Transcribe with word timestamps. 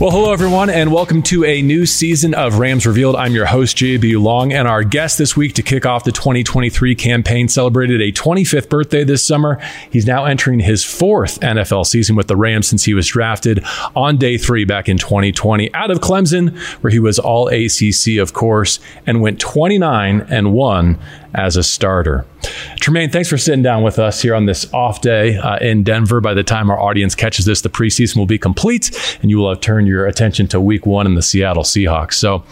Well, 0.00 0.12
hello, 0.12 0.32
everyone, 0.32 0.70
and 0.70 0.92
welcome 0.92 1.24
to 1.24 1.44
a 1.44 1.60
new 1.60 1.84
season 1.84 2.32
of 2.32 2.60
Rams 2.60 2.86
Revealed. 2.86 3.16
I'm 3.16 3.34
your 3.34 3.46
host, 3.46 3.76
JB 3.78 4.22
Long, 4.22 4.52
and 4.52 4.68
our 4.68 4.84
guest 4.84 5.18
this 5.18 5.36
week 5.36 5.54
to 5.54 5.62
kick 5.62 5.84
off 5.86 6.04
the 6.04 6.12
2023 6.12 6.94
campaign 6.94 7.48
celebrated 7.48 8.00
a 8.00 8.12
25th 8.12 8.68
birthday 8.68 9.02
this 9.02 9.26
summer. 9.26 9.60
He's 9.90 10.06
now 10.06 10.24
entering 10.24 10.60
his 10.60 10.84
fourth 10.84 11.40
NFL 11.40 11.84
season 11.84 12.14
with 12.14 12.28
the 12.28 12.36
Rams 12.36 12.68
since 12.68 12.84
he 12.84 12.94
was 12.94 13.08
drafted 13.08 13.64
on 13.96 14.18
day 14.18 14.38
three 14.38 14.64
back 14.64 14.88
in 14.88 14.98
2020 14.98 15.74
out 15.74 15.90
of 15.90 15.98
Clemson, 15.98 16.56
where 16.80 16.92
he 16.92 17.00
was 17.00 17.18
all 17.18 17.48
ACC, 17.48 18.18
of 18.20 18.32
course, 18.32 18.78
and 19.04 19.20
went 19.20 19.40
29 19.40 20.20
and 20.30 20.52
1 20.52 20.98
as 21.34 21.56
a 21.56 21.62
starter. 21.62 22.24
Tremayne, 22.80 23.12
thanks 23.12 23.28
for 23.28 23.36
sitting 23.36 23.62
down 23.62 23.82
with 23.82 23.98
us 23.98 24.22
here 24.22 24.34
on 24.34 24.46
this 24.46 24.72
off 24.72 25.00
day 25.00 25.36
uh, 25.36 25.58
in 25.58 25.82
Denver. 25.82 26.20
By 26.20 26.34
the 26.34 26.42
time 26.42 26.70
our 26.70 26.80
audience 26.80 27.14
catches 27.14 27.44
this, 27.44 27.60
the 27.60 27.68
preseason 27.68 28.16
will 28.16 28.26
be 28.26 28.38
complete 28.38 29.18
and 29.20 29.30
you 29.30 29.38
will 29.38 29.50
have 29.50 29.60
turned 29.60 29.88
your 29.88 30.06
attention 30.06 30.46
to 30.48 30.60
week 30.60 30.86
one 30.86 31.06
in 31.06 31.14
the 31.14 31.22
Seattle 31.22 31.64
Seahawks. 31.64 32.14
So, 32.14 32.44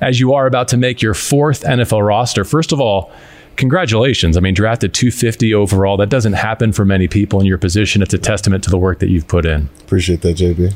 as 0.00 0.20
you 0.20 0.32
are 0.34 0.46
about 0.46 0.68
to 0.68 0.76
make 0.76 1.00
your 1.00 1.14
fourth 1.14 1.62
NFL 1.62 2.06
roster, 2.06 2.44
first 2.44 2.72
of 2.72 2.80
all, 2.80 3.12
congratulations. 3.56 4.36
I 4.36 4.40
mean, 4.40 4.54
drafted 4.54 4.94
250 4.94 5.54
overall. 5.54 5.96
That 5.96 6.08
doesn't 6.08 6.32
happen 6.32 6.72
for 6.72 6.84
many 6.84 7.06
people 7.06 7.40
in 7.40 7.46
your 7.46 7.58
position. 7.58 8.02
It's 8.02 8.14
a 8.14 8.18
testament 8.18 8.64
to 8.64 8.70
the 8.70 8.78
work 8.78 8.98
that 8.98 9.08
you've 9.08 9.28
put 9.28 9.46
in. 9.46 9.68
Appreciate 9.80 10.22
that, 10.22 10.36
JB. 10.36 10.74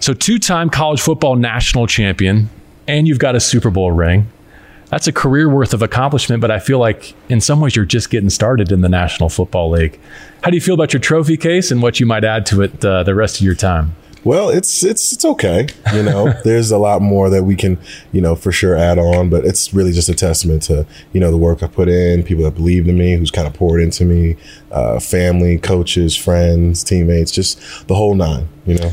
So, 0.00 0.12
two 0.12 0.38
time 0.38 0.68
college 0.68 1.00
football 1.00 1.36
national 1.36 1.86
champion, 1.86 2.50
and 2.86 3.08
you've 3.08 3.18
got 3.18 3.34
a 3.34 3.40
Super 3.40 3.70
Bowl 3.70 3.90
ring 3.90 4.30
that's 4.94 5.08
a 5.08 5.12
career 5.12 5.48
worth 5.48 5.74
of 5.74 5.82
accomplishment, 5.82 6.40
but 6.40 6.52
I 6.52 6.60
feel 6.60 6.78
like 6.78 7.16
in 7.28 7.40
some 7.40 7.60
ways 7.60 7.74
you're 7.74 7.84
just 7.84 8.10
getting 8.10 8.30
started 8.30 8.70
in 8.70 8.80
the 8.80 8.88
National 8.88 9.28
Football 9.28 9.70
League. 9.70 9.98
How 10.44 10.50
do 10.50 10.56
you 10.56 10.60
feel 10.60 10.74
about 10.74 10.92
your 10.92 11.00
trophy 11.00 11.36
case 11.36 11.72
and 11.72 11.82
what 11.82 11.98
you 11.98 12.06
might 12.06 12.22
add 12.22 12.46
to 12.46 12.62
it 12.62 12.84
uh, 12.84 13.02
the 13.02 13.12
rest 13.12 13.40
of 13.40 13.42
your 13.44 13.56
time? 13.56 13.96
Well, 14.22 14.50
it's 14.50 14.84
it's 14.84 15.12
it's 15.12 15.24
okay. 15.24 15.66
You 15.92 16.04
know, 16.04 16.32
there's 16.44 16.70
a 16.70 16.78
lot 16.78 17.02
more 17.02 17.28
that 17.28 17.42
we 17.42 17.56
can, 17.56 17.76
you 18.12 18.20
know, 18.20 18.36
for 18.36 18.52
sure 18.52 18.76
add 18.76 19.00
on, 19.00 19.30
but 19.30 19.44
it's 19.44 19.74
really 19.74 19.90
just 19.90 20.08
a 20.08 20.14
testament 20.14 20.62
to 20.62 20.86
you 21.12 21.18
know 21.18 21.32
the 21.32 21.38
work 21.38 21.64
I 21.64 21.66
put 21.66 21.88
in, 21.88 22.22
people 22.22 22.44
that 22.44 22.54
believed 22.54 22.86
in 22.86 22.96
me, 22.96 23.16
who's 23.16 23.32
kind 23.32 23.48
of 23.48 23.52
poured 23.52 23.82
into 23.82 24.04
me, 24.04 24.36
uh, 24.70 25.00
family, 25.00 25.58
coaches, 25.58 26.14
friends, 26.14 26.84
teammates, 26.84 27.32
just 27.32 27.88
the 27.88 27.96
whole 27.96 28.14
nine. 28.14 28.48
You 28.64 28.76
know. 28.76 28.92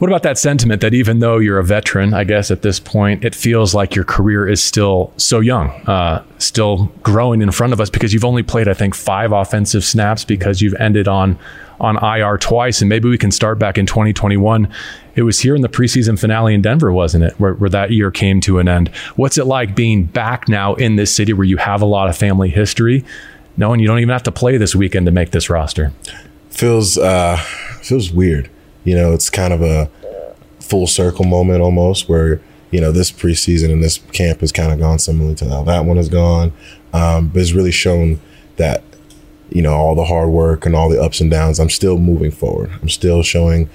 What 0.00 0.08
about 0.08 0.22
that 0.22 0.38
sentiment 0.38 0.80
that 0.80 0.94
even 0.94 1.18
though 1.18 1.36
you're 1.36 1.58
a 1.58 1.62
veteran, 1.62 2.14
I 2.14 2.24
guess 2.24 2.50
at 2.50 2.62
this 2.62 2.80
point, 2.80 3.22
it 3.22 3.34
feels 3.34 3.74
like 3.74 3.94
your 3.94 4.06
career 4.06 4.48
is 4.48 4.62
still 4.62 5.12
so 5.18 5.40
young, 5.40 5.68
uh, 5.86 6.24
still 6.38 6.86
growing 7.02 7.42
in 7.42 7.50
front 7.50 7.74
of 7.74 7.82
us 7.82 7.90
because 7.90 8.14
you've 8.14 8.24
only 8.24 8.42
played, 8.42 8.66
I 8.66 8.72
think, 8.72 8.94
five 8.94 9.30
offensive 9.30 9.84
snaps 9.84 10.24
because 10.24 10.62
you've 10.62 10.74
ended 10.76 11.06
on 11.06 11.38
on 11.80 12.02
IR 12.02 12.38
twice, 12.38 12.80
and 12.80 12.88
maybe 12.88 13.10
we 13.10 13.18
can 13.18 13.30
start 13.30 13.58
back 13.58 13.76
in 13.76 13.84
2021. 13.84 14.72
It 15.16 15.22
was 15.22 15.38
here 15.38 15.54
in 15.54 15.60
the 15.60 15.68
preseason 15.68 16.18
finale 16.18 16.54
in 16.54 16.62
Denver, 16.62 16.90
wasn't 16.90 17.24
it, 17.24 17.38
where, 17.38 17.52
where 17.52 17.70
that 17.70 17.90
year 17.90 18.10
came 18.10 18.40
to 18.42 18.58
an 18.58 18.68
end? 18.68 18.88
What's 19.16 19.36
it 19.36 19.44
like 19.44 19.76
being 19.76 20.04
back 20.04 20.48
now 20.48 20.76
in 20.76 20.96
this 20.96 21.14
city 21.14 21.34
where 21.34 21.44
you 21.44 21.58
have 21.58 21.82
a 21.82 21.86
lot 21.86 22.08
of 22.08 22.16
family 22.16 22.48
history, 22.48 23.04
knowing 23.58 23.80
you 23.80 23.86
don't 23.86 23.98
even 23.98 24.08
have 24.08 24.22
to 24.22 24.32
play 24.32 24.56
this 24.56 24.74
weekend 24.74 25.04
to 25.04 25.12
make 25.12 25.32
this 25.32 25.50
roster? 25.50 25.92
Feels 26.48 26.96
uh, 26.96 27.36
feels 27.82 28.10
weird 28.10 28.48
you 28.84 28.94
know, 28.94 29.12
it's 29.12 29.30
kind 29.30 29.52
of 29.52 29.62
a 29.62 29.90
full 30.60 30.86
circle 30.86 31.24
moment 31.24 31.60
almost 31.60 32.08
where, 32.08 32.40
you 32.70 32.80
know, 32.80 32.92
this 32.92 33.10
preseason 33.10 33.72
and 33.72 33.82
this 33.82 33.98
camp 34.12 34.40
has 34.40 34.52
kind 34.52 34.72
of 34.72 34.78
gone 34.78 34.98
similarly 34.98 35.34
to 35.34 35.48
how 35.48 35.62
that 35.64 35.84
one 35.84 35.96
has 35.96 36.08
gone. 36.08 36.52
Um, 36.92 37.28
but 37.28 37.42
it's 37.42 37.52
really 37.52 37.72
shown 37.72 38.20
that, 38.56 38.82
you 39.50 39.62
know, 39.62 39.72
all 39.72 39.94
the 39.94 40.04
hard 40.04 40.28
work 40.30 40.66
and 40.66 40.76
all 40.76 40.88
the 40.88 41.02
ups 41.02 41.20
and 41.20 41.30
downs, 41.30 41.58
I'm 41.58 41.70
still 41.70 41.98
moving 41.98 42.30
forward. 42.30 42.70
I'm 42.80 42.88
still 42.88 43.22
showing 43.22 43.68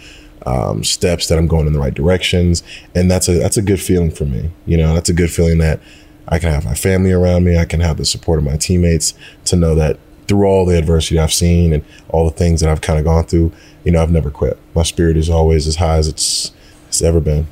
um, 0.45 0.83
steps 0.83 1.27
that 1.27 1.37
I'm 1.37 1.47
going 1.47 1.67
in 1.67 1.73
the 1.73 1.79
right 1.79 1.93
directions. 1.93 2.63
And 2.93 3.11
that's 3.11 3.27
a, 3.27 3.33
that's 3.33 3.57
a 3.57 3.61
good 3.61 3.81
feeling 3.81 4.11
for 4.11 4.25
me. 4.25 4.51
You 4.65 4.77
know, 4.77 4.93
that's 4.93 5.09
a 5.09 5.13
good 5.13 5.31
feeling 5.31 5.57
that 5.57 5.81
I 6.27 6.39
can 6.39 6.51
have 6.51 6.65
my 6.65 6.75
family 6.75 7.11
around 7.11 7.44
me. 7.44 7.57
I 7.57 7.65
can 7.65 7.81
have 7.81 7.97
the 7.97 8.05
support 8.05 8.39
of 8.39 8.45
my 8.45 8.57
teammates 8.57 9.13
to 9.45 9.55
know 9.55 9.75
that 9.75 9.99
through 10.28 10.46
all 10.46 10.66
the 10.66 10.78
adversity 10.78 11.19
I've 11.19 11.34
seen 11.34 11.74
and 11.74 11.84
all 12.09 12.25
the 12.25 12.36
things 12.36 12.62
that 12.62 12.69
I've 12.69 12.81
kind 12.81 13.00
of 13.00 13.06
gone 13.06 13.25
through, 13.25 13.52
you 13.84 13.91
know, 13.91 14.02
I've 14.02 14.12
never 14.12 14.30
quit. 14.31 14.58
My 14.74 14.84
spirit 14.84 15.18
is 15.18 15.30
always 15.30 15.68
as 15.68 15.78
high 15.78 15.97
as 15.97 16.08
it's, 16.08 16.52
it's 16.88 17.02
ever 17.02 17.19
been. 17.19 17.47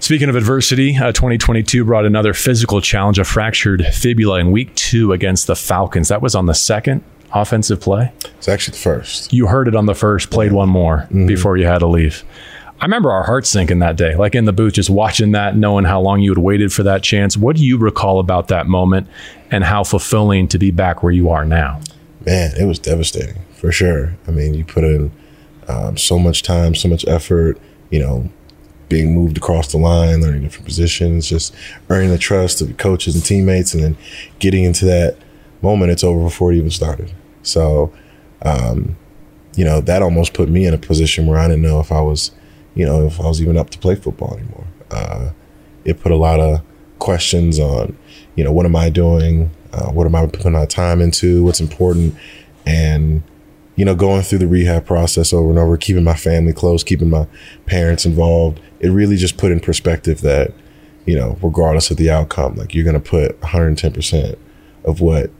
Speaking 0.00 0.28
of 0.28 0.36
adversity, 0.36 0.96
uh, 0.96 1.12
2022 1.12 1.84
brought 1.84 2.04
another 2.04 2.34
physical 2.34 2.82
challenge, 2.82 3.18
a 3.18 3.24
fractured 3.24 3.86
fibula 3.86 4.38
in 4.38 4.52
week 4.52 4.74
two 4.74 5.12
against 5.12 5.46
the 5.46 5.56
Falcons. 5.56 6.08
That 6.08 6.20
was 6.20 6.34
on 6.34 6.44
the 6.44 6.52
second 6.52 7.02
offensive 7.32 7.80
play. 7.80 8.12
It's 8.36 8.48
actually 8.48 8.72
the 8.72 8.82
first. 8.82 9.32
You 9.32 9.46
heard 9.46 9.66
it 9.66 9.74
on 9.74 9.86
the 9.86 9.94
first, 9.94 10.30
played 10.30 10.50
yeah. 10.50 10.58
one 10.58 10.68
more 10.68 10.98
mm-hmm. 10.98 11.26
before 11.26 11.56
you 11.56 11.66
had 11.66 11.78
to 11.78 11.86
leave. 11.86 12.22
I 12.84 12.86
remember 12.86 13.10
our 13.10 13.22
hearts 13.22 13.48
sinking 13.48 13.78
that 13.78 13.96
day, 13.96 14.14
like 14.14 14.34
in 14.34 14.44
the 14.44 14.52
booth, 14.52 14.74
just 14.74 14.90
watching 14.90 15.32
that, 15.32 15.56
knowing 15.56 15.86
how 15.86 16.02
long 16.02 16.20
you 16.20 16.30
had 16.30 16.36
waited 16.36 16.70
for 16.70 16.82
that 16.82 17.02
chance. 17.02 17.34
What 17.34 17.56
do 17.56 17.64
you 17.64 17.78
recall 17.78 18.18
about 18.18 18.48
that 18.48 18.66
moment 18.66 19.08
and 19.50 19.64
how 19.64 19.84
fulfilling 19.84 20.48
to 20.48 20.58
be 20.58 20.70
back 20.70 21.02
where 21.02 21.10
you 21.10 21.30
are 21.30 21.46
now? 21.46 21.80
Man, 22.26 22.52
it 22.60 22.66
was 22.66 22.78
devastating 22.78 23.40
for 23.54 23.72
sure. 23.72 24.14
I 24.28 24.32
mean, 24.32 24.52
you 24.52 24.66
put 24.66 24.84
in 24.84 25.10
um, 25.66 25.96
so 25.96 26.18
much 26.18 26.42
time, 26.42 26.74
so 26.74 26.86
much 26.86 27.08
effort, 27.08 27.58
you 27.88 28.00
know, 28.00 28.28
being 28.90 29.14
moved 29.14 29.38
across 29.38 29.72
the 29.72 29.78
line, 29.78 30.20
learning 30.20 30.42
different 30.42 30.66
positions, 30.66 31.26
just 31.26 31.54
earning 31.88 32.10
the 32.10 32.18
trust 32.18 32.60
of 32.60 32.76
coaches 32.76 33.14
and 33.14 33.24
teammates, 33.24 33.72
and 33.72 33.82
then 33.82 33.96
getting 34.40 34.62
into 34.62 34.84
that 34.84 35.16
moment, 35.62 35.90
it's 35.90 36.04
over 36.04 36.22
before 36.22 36.52
it 36.52 36.56
even 36.56 36.70
started. 36.70 37.10
So, 37.44 37.94
um, 38.42 38.94
you 39.56 39.64
know, 39.64 39.80
that 39.80 40.02
almost 40.02 40.34
put 40.34 40.50
me 40.50 40.66
in 40.66 40.74
a 40.74 40.78
position 40.78 41.26
where 41.26 41.38
I 41.38 41.48
didn't 41.48 41.62
know 41.62 41.80
if 41.80 41.90
I 41.90 42.02
was– 42.02 42.30
you 42.74 42.84
know, 42.84 43.06
if 43.06 43.20
I 43.20 43.24
was 43.24 43.40
even 43.40 43.56
up 43.56 43.70
to 43.70 43.78
play 43.78 43.94
football 43.94 44.36
anymore. 44.36 44.66
Uh, 44.90 45.30
it 45.84 46.00
put 46.00 46.12
a 46.12 46.16
lot 46.16 46.40
of 46.40 46.62
questions 46.98 47.58
on, 47.58 47.96
you 48.36 48.44
know, 48.44 48.52
what 48.52 48.66
am 48.66 48.76
I 48.76 48.90
doing? 48.90 49.50
Uh, 49.72 49.90
what 49.90 50.06
am 50.06 50.14
I 50.14 50.26
putting 50.26 50.52
my 50.52 50.66
time 50.66 51.00
into? 51.00 51.44
What's 51.44 51.60
important? 51.60 52.14
And, 52.66 53.22
you 53.76 53.84
know, 53.84 53.94
going 53.94 54.22
through 54.22 54.38
the 54.38 54.46
rehab 54.46 54.86
process 54.86 55.32
over 55.32 55.50
and 55.50 55.58
over, 55.58 55.76
keeping 55.76 56.04
my 56.04 56.14
family 56.14 56.52
close, 56.52 56.82
keeping 56.82 57.10
my 57.10 57.26
parents 57.66 58.06
involved, 58.06 58.60
it 58.80 58.90
really 58.90 59.16
just 59.16 59.36
put 59.36 59.52
in 59.52 59.60
perspective 59.60 60.20
that, 60.22 60.54
you 61.06 61.16
know, 61.16 61.38
regardless 61.42 61.90
of 61.90 61.96
the 61.96 62.10
outcome, 62.10 62.54
like 62.54 62.74
you're 62.74 62.84
going 62.84 62.94
to 62.94 63.00
put 63.00 63.38
110% 63.40 64.38
of 64.84 65.00
what, 65.00 65.30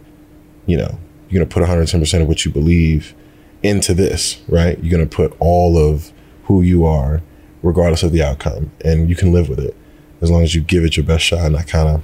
you 0.66 0.76
know, 0.76 0.98
you're 1.28 1.40
going 1.40 1.48
to 1.48 1.54
put 1.54 1.62
110% 1.62 2.22
of 2.22 2.28
what 2.28 2.44
you 2.44 2.52
believe 2.52 3.14
into 3.62 3.94
this, 3.94 4.42
right? 4.48 4.78
You're 4.82 4.90
going 4.90 5.08
to 5.08 5.16
put 5.16 5.34
all 5.40 5.78
of 5.78 6.12
who 6.44 6.62
you 6.62 6.84
are, 6.84 7.22
regardless 7.62 8.02
of 8.02 8.12
the 8.12 8.22
outcome, 8.22 8.70
and 8.84 9.08
you 9.08 9.16
can 9.16 9.32
live 9.32 9.48
with 9.48 9.58
it 9.58 9.76
as 10.20 10.30
long 10.30 10.42
as 10.42 10.54
you 10.54 10.62
give 10.62 10.84
it 10.84 10.96
your 10.96 11.04
best 11.04 11.24
shot. 11.24 11.46
And 11.46 11.56
I 11.56 11.62
kind 11.62 11.88
of 11.88 12.02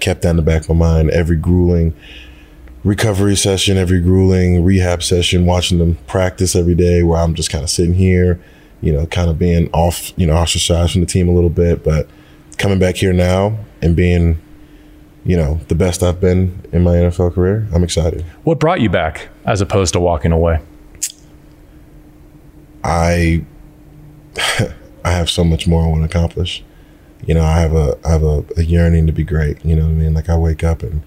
kept 0.00 0.22
that 0.22 0.30
in 0.30 0.36
the 0.36 0.42
back 0.42 0.62
of 0.62 0.68
my 0.70 0.74
mind 0.74 1.10
every 1.10 1.36
grueling 1.36 1.94
recovery 2.84 3.36
session, 3.36 3.76
every 3.76 4.00
grueling 4.00 4.64
rehab 4.64 5.02
session, 5.02 5.46
watching 5.46 5.78
them 5.78 5.96
practice 6.06 6.54
every 6.54 6.74
day, 6.74 7.02
where 7.02 7.18
I'm 7.18 7.34
just 7.34 7.50
kind 7.50 7.64
of 7.64 7.70
sitting 7.70 7.94
here, 7.94 8.40
you 8.80 8.92
know, 8.92 9.06
kind 9.06 9.28
of 9.28 9.38
being 9.38 9.68
off, 9.72 10.16
you 10.16 10.26
know, 10.26 10.34
ostracized 10.34 10.92
from 10.92 11.00
the 11.00 11.06
team 11.06 11.28
a 11.28 11.32
little 11.32 11.50
bit, 11.50 11.82
but 11.82 12.08
coming 12.58 12.78
back 12.78 12.96
here 12.96 13.12
now 13.12 13.58
and 13.82 13.96
being 13.96 14.40
you 15.28 15.36
know, 15.36 15.60
the 15.68 15.74
best 15.74 16.02
I've 16.02 16.20
been 16.20 16.66
in 16.72 16.82
my 16.82 16.92
NFL 16.92 17.34
career. 17.34 17.68
I'm 17.74 17.84
excited. 17.84 18.24
What 18.44 18.58
brought 18.58 18.80
you 18.80 18.88
back 18.88 19.28
as 19.44 19.60
opposed 19.60 19.92
to 19.92 20.00
walking 20.00 20.32
away? 20.32 20.60
I 22.82 23.44
I 25.04 25.10
have 25.10 25.30
so 25.30 25.44
much 25.44 25.66
more 25.66 25.84
I 25.84 25.88
want 25.88 26.02
to 26.02 26.06
accomplish. 26.18 26.62
You 27.26 27.34
know, 27.34 27.44
I 27.44 27.60
have 27.60 27.74
a 27.74 27.98
I 28.04 28.10
have 28.10 28.22
a, 28.22 28.44
a, 28.56 28.62
yearning 28.62 29.06
to 29.06 29.12
be 29.12 29.24
great. 29.24 29.64
You 29.64 29.76
know 29.76 29.84
what 29.84 29.90
I 29.90 29.94
mean? 29.94 30.14
Like 30.14 30.28
I 30.28 30.36
wake 30.36 30.62
up 30.62 30.82
and 30.82 31.02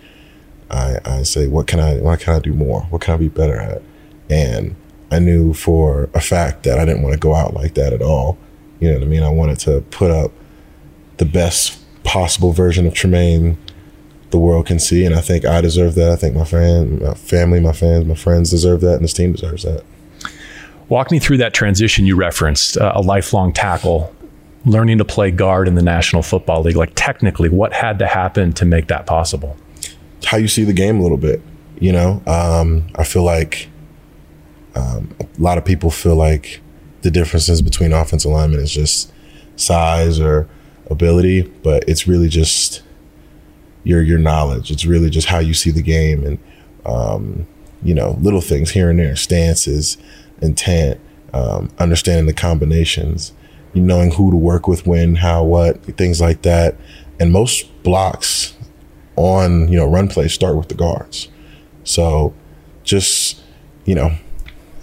I 0.70 1.00
I 1.06 1.24
say, 1.24 1.48
what 1.48 1.68
can 1.68 1.80
I 1.80 1.98
what 1.98 2.20
can 2.20 2.36
I 2.36 2.40
do 2.40 2.54
more? 2.54 2.82
What 2.84 3.02
can 3.02 3.14
I 3.14 3.18
be 3.18 3.30
better 3.30 3.58
at? 3.58 3.82
And 4.30 4.76
I 5.12 5.20
knew 5.20 5.54
for 5.54 6.10
a 6.14 6.22
fact 6.22 6.64
that 6.64 6.80
I 6.80 6.86
didn't 6.86 7.04
want 7.04 7.14
to 7.14 7.20
go 7.20 7.36
out 7.36 7.54
like 7.54 7.74
that 7.76 7.94
at 7.94 8.02
all. 8.02 8.38
You 8.80 8.90
know 8.90 8.98
what 8.98 9.04
I 9.04 9.08
mean? 9.08 9.24
I 9.24 9.30
wanted 9.30 9.60
to 9.60 9.82
put 9.92 10.12
up 10.12 10.32
the 11.18 11.26
best 11.26 11.78
possible 12.04 12.52
version 12.52 12.88
of 12.88 12.94
Tremayne 12.94 13.58
the 14.32 14.40
world 14.40 14.66
can 14.66 14.80
see, 14.80 15.06
and 15.06 15.14
I 15.14 15.22
think 15.22 15.46
I 15.46 15.62
deserve 15.62 15.96
that. 15.96 16.12
I 16.12 16.16
think 16.16 16.36
my 16.36 16.46
fan, 16.46 17.04
my 17.04 17.14
family, 17.14 17.60
my 17.60 17.74
fans, 17.74 18.06
my 18.06 18.16
friends 18.16 18.50
deserve 18.50 18.82
that, 18.82 18.96
and 18.96 19.04
this 19.04 19.14
team 19.14 19.34
deserves 19.34 19.64
that. 19.64 19.84
Walk 20.92 21.10
me 21.10 21.20
through 21.20 21.38
that 21.38 21.54
transition 21.54 22.06
you 22.06 22.18
referenced, 22.18 22.76
uh, 22.76 22.92
a 22.94 23.02
lifelong 23.02 23.54
tackle, 23.54 24.14
learning 24.66 24.98
to 24.98 25.06
play 25.06 25.32
guard 25.32 25.70
in 25.70 25.76
the 25.76 25.82
National 25.82 26.22
Football 26.22 26.64
League. 26.64 26.76
Like 26.76 26.92
technically, 26.96 27.48
what 27.48 27.72
had 27.72 27.98
to 28.00 28.08
happen 28.08 28.52
to 28.52 28.66
make 28.66 28.88
that 28.88 29.06
possible? 29.06 29.56
How 30.26 30.36
you 30.36 30.50
see 30.50 30.66
the 30.66 30.74
game 30.74 31.00
a 31.00 31.02
little 31.02 31.16
bit. 31.16 31.42
You 31.80 31.94
know, 31.94 32.22
um, 32.28 32.88
I 32.96 33.06
feel 33.06 33.24
like 33.24 33.70
um, 34.76 35.16
a 35.22 35.26
lot 35.40 35.58
of 35.58 35.64
people 35.64 35.92
feel 35.92 36.18
like 36.18 36.60
the 37.04 37.10
differences 37.10 37.62
between 37.62 37.94
offensive 37.94 38.30
linemen 38.30 38.60
is 38.60 38.74
just 38.74 39.14
size 39.56 40.20
or 40.20 40.50
ability, 40.90 41.44
but 41.64 41.86
it's 41.88 42.06
really 42.06 42.28
just 42.28 42.84
your 43.86 44.02
your 44.02 44.20
knowledge. 44.20 44.70
It's 44.70 44.86
really 44.86 45.10
just 45.10 45.30
how 45.30 45.40
you 45.40 45.54
see 45.54 45.72
the 45.72 45.82
game 45.82 46.26
and 46.26 46.38
um, 46.86 47.48
you 47.82 47.94
know 47.94 48.18
little 48.20 48.42
things 48.42 48.72
here 48.72 48.90
and 48.90 49.00
there, 49.00 49.16
stances, 49.16 49.96
intent, 50.42 51.00
um, 51.34 51.70
understanding 51.80 52.26
the 52.26 52.34
combinations, 52.34 53.34
knowing 53.74 54.12
who 54.12 54.32
to 54.32 54.38
work 54.38 54.68
with, 54.68 54.86
when, 54.86 55.16
how, 55.16 55.44
what, 55.44 55.84
things 55.98 56.20
like 56.20 56.42
that. 56.42 56.76
And 57.20 57.32
most 57.32 57.84
blocks 57.84 58.56
on 59.16 59.68
you 59.68 59.78
know 59.78 59.86
run 59.86 60.08
plays 60.08 60.34
start 60.34 60.56
with 60.58 60.70
the 60.70 60.76
guards. 60.76 61.30
So 61.84 62.34
just 62.84 63.42
you 63.86 63.96
know, 63.96 64.12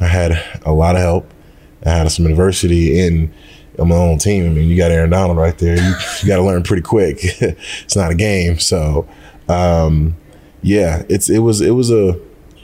I 0.00 0.06
had 0.06 0.60
a 0.64 0.72
lot 0.72 0.96
of 0.96 1.02
help. 1.02 1.32
I 1.84 1.90
had 1.90 2.10
some 2.10 2.26
adversity 2.26 3.00
in 3.00 3.32
my 3.78 3.94
own 3.94 4.18
team. 4.18 4.44
I 4.44 4.48
mean, 4.48 4.68
you 4.68 4.76
got 4.76 4.90
Aaron 4.90 5.10
Donald 5.10 5.38
right 5.38 5.56
there. 5.58 5.76
You, 5.76 5.94
you 6.20 6.28
got 6.28 6.36
to 6.36 6.42
learn 6.42 6.64
pretty 6.64 6.82
quick. 6.82 7.18
it's 7.22 7.94
not 7.94 8.10
a 8.10 8.14
game, 8.14 8.58
so 8.58 9.08
um, 9.48 10.16
yeah, 10.62 11.02
it's 11.08 11.30
it 11.30 11.40
was 11.40 11.60
it 11.60 11.70
was 11.70 11.90
a 11.90 12.10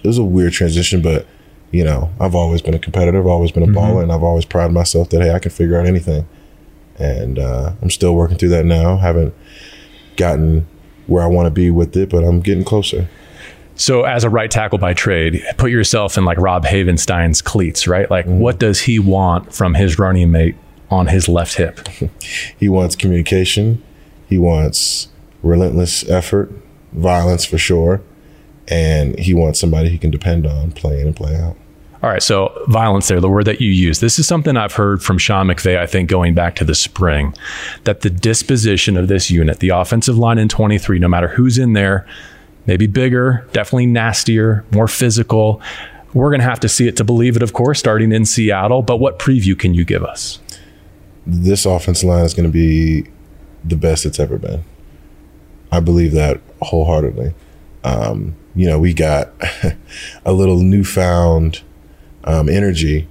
it 0.03 0.07
was 0.07 0.19
a 0.19 0.25
weird 0.25 0.53
transition, 0.53 1.03
but 1.03 1.27
you 1.75 1.83
know, 1.83 2.09
I've 2.21 2.37
always 2.37 2.63
been 2.63 2.75
a 2.75 2.79
competitor. 2.79 3.19
I've 3.19 3.27
always 3.27 3.51
been 3.51 3.65
a 3.65 3.67
mm-hmm. 3.67 3.77
baller, 3.77 4.03
and 4.05 4.13
I've 4.13 4.23
always 4.23 4.45
prided 4.45 4.73
myself 4.73 5.11
that 5.11 5.21
hey, 5.21 5.33
I 5.33 5.41
can 5.41 5.51
figure 5.51 5.77
out 5.77 5.87
anything. 5.87 6.25
And 7.01 7.37
uh, 7.37 7.73
I'm 7.83 7.91
still 7.91 8.15
working 8.15 8.39
through 8.39 8.51
that 8.51 8.65
now. 8.65 8.99
Haven't 8.99 9.35
gotten 10.17 10.69
where 11.09 11.25
I 11.25 11.27
want 11.27 11.47
to 11.47 11.51
be 11.51 11.73
with 11.73 11.97
it, 11.97 12.11
but 12.11 12.23
I'm 12.23 12.41
getting 12.41 12.63
closer. 12.63 13.09
So, 13.75 14.05
as 14.05 14.23
a 14.23 14.31
right 14.31 14.49
tackle 14.49 14.79
by 14.79 14.95
trade, 14.95 15.45
put 15.57 15.73
yourself 15.73 16.17
in 16.17 16.25
like 16.25 16.39
Rob 16.39 16.65
Havenstein's 16.65 17.43
cleats, 17.43 17.89
right? 17.89 18.09
Like, 18.09 18.27
mm-hmm. 18.27 18.39
what 18.39 18.61
does 18.61 18.83
he 18.83 19.01
want 19.01 19.53
from 19.53 19.75
his 19.75 19.99
running 19.99 20.31
mate 20.31 20.55
on 20.93 21.09
his 21.09 21.29
left 21.29 21.55
hip? 21.55 21.89
he 22.57 22.69
wants 22.69 22.95
communication. 22.95 23.83
He 24.29 24.39
wants 24.39 25.09
relentless 25.43 26.09
effort, 26.09 26.53
violence 26.93 27.45
for 27.45 27.59
sure, 27.59 28.01
and 28.69 29.19
he 29.19 29.35
wants 29.35 29.59
somebody 29.59 29.89
he 29.89 29.99
can 29.99 30.13
depend 30.13 30.47
on, 30.47 30.71
play 30.71 31.01
in 31.01 31.09
and 31.09 31.17
play 31.17 31.35
out. 31.35 31.57
All 32.05 32.11
right, 32.11 32.23
so 32.23 32.53
violence 32.69 33.09
there, 33.09 33.19
the 33.19 33.31
word 33.31 33.47
that 33.47 33.63
you 33.63 33.71
use. 33.71 34.01
This 34.01 34.19
is 34.19 34.29
something 34.29 34.59
I've 34.59 34.75
heard 34.75 35.03
from 35.03 35.17
Sean 35.17 35.47
McVay, 35.47 35.79
I 35.79 35.87
think, 35.87 36.11
going 36.11 36.35
back 36.35 36.55
to 36.57 36.65
the 36.67 36.75
spring, 36.75 37.35
that 37.85 38.03
the 38.03 38.11
disposition 38.11 38.99
of 38.99 39.09
this 39.09 39.31
unit, 39.31 39.61
the 39.61 39.71
offensive 39.71 40.19
line 40.19 40.37
in 40.37 40.51
23, 40.51 40.99
no 40.99 41.09
matter 41.09 41.29
who's 41.29 41.57
in 41.57 41.73
there, 41.73 42.07
maybe 42.67 42.87
bigger, 42.87 43.49
definitely 43.55 43.87
nastier, 43.87 44.67
more 44.71 44.87
physical. 44.87 45.63
We're 46.13 46.29
going 46.29 46.43
to 46.43 46.47
have 46.47 46.61
to 46.61 46.69
see 46.69 46.87
it 46.87 46.99
to 46.99 47.05
believe 47.05 47.37
it, 47.37 47.43
of 47.43 47.55
course, 47.55 47.79
starting 47.79 48.13
in 48.13 48.27
Seattle. 48.27 48.83
But 48.83 48.99
what 48.99 49.19
preview 49.19 49.59
can 49.59 49.73
you 49.73 49.87
give 49.87 50.05
us? 50.05 50.41
This 51.27 51.65
offensive 51.65 52.07
line 52.07 52.27
is 52.27 52.35
going 52.35 52.45
to 52.45 52.53
be 52.53 53.11
the 53.65 53.77
best 53.77 54.05
it's 54.05 54.21
ever 54.21 54.37
been. 54.37 54.63
I 55.73 55.81
believe 55.81 56.13
that 56.13 56.43
wholeheartedly. 56.61 57.33
Um, 57.83 58.37
you 58.55 58.67
know, 58.67 58.79
we 58.79 58.93
got 58.93 59.33
a 60.27 60.35
little 60.35 60.61
newfound 60.61 61.63
um, 62.25 62.49
energy 62.49 63.09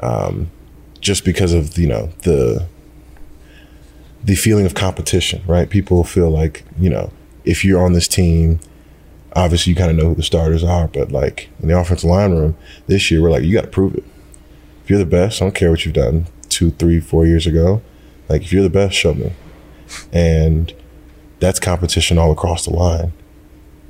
um, 0.00 0.50
just 1.00 1.24
because 1.24 1.52
of 1.52 1.78
you 1.78 1.86
know 1.86 2.06
the 2.22 2.66
the 4.22 4.34
feeling 4.34 4.64
of 4.64 4.74
competition, 4.74 5.42
right? 5.46 5.68
People 5.68 6.02
feel 6.04 6.30
like 6.30 6.64
you 6.78 6.90
know 6.90 7.12
if 7.44 7.64
you're 7.64 7.82
on 7.82 7.92
this 7.92 8.08
team, 8.08 8.58
obviously 9.34 9.70
you 9.70 9.76
kind 9.76 9.90
of 9.90 9.96
know 9.96 10.08
who 10.08 10.14
the 10.14 10.22
starters 10.22 10.64
are, 10.64 10.88
but 10.88 11.12
like 11.12 11.50
in 11.60 11.68
the 11.68 11.78
offensive 11.78 12.08
line 12.08 12.32
room 12.32 12.56
this 12.86 13.10
year, 13.10 13.22
we're 13.22 13.30
like 13.30 13.42
you 13.42 13.52
got 13.52 13.64
to 13.64 13.70
prove 13.70 13.94
it. 13.94 14.04
If 14.82 14.90
you're 14.90 14.98
the 14.98 15.06
best, 15.06 15.40
I 15.40 15.46
don't 15.46 15.54
care 15.54 15.70
what 15.70 15.84
you've 15.84 15.94
done 15.94 16.26
two, 16.48 16.70
three, 16.72 17.00
four 17.00 17.26
years 17.26 17.46
ago. 17.46 17.82
Like 18.28 18.42
if 18.42 18.52
you're 18.52 18.62
the 18.62 18.70
best, 18.70 18.94
show 18.94 19.14
me. 19.14 19.32
And 20.12 20.72
that's 21.40 21.60
competition 21.60 22.18
all 22.18 22.32
across 22.32 22.64
the 22.64 22.72
line, 22.72 23.12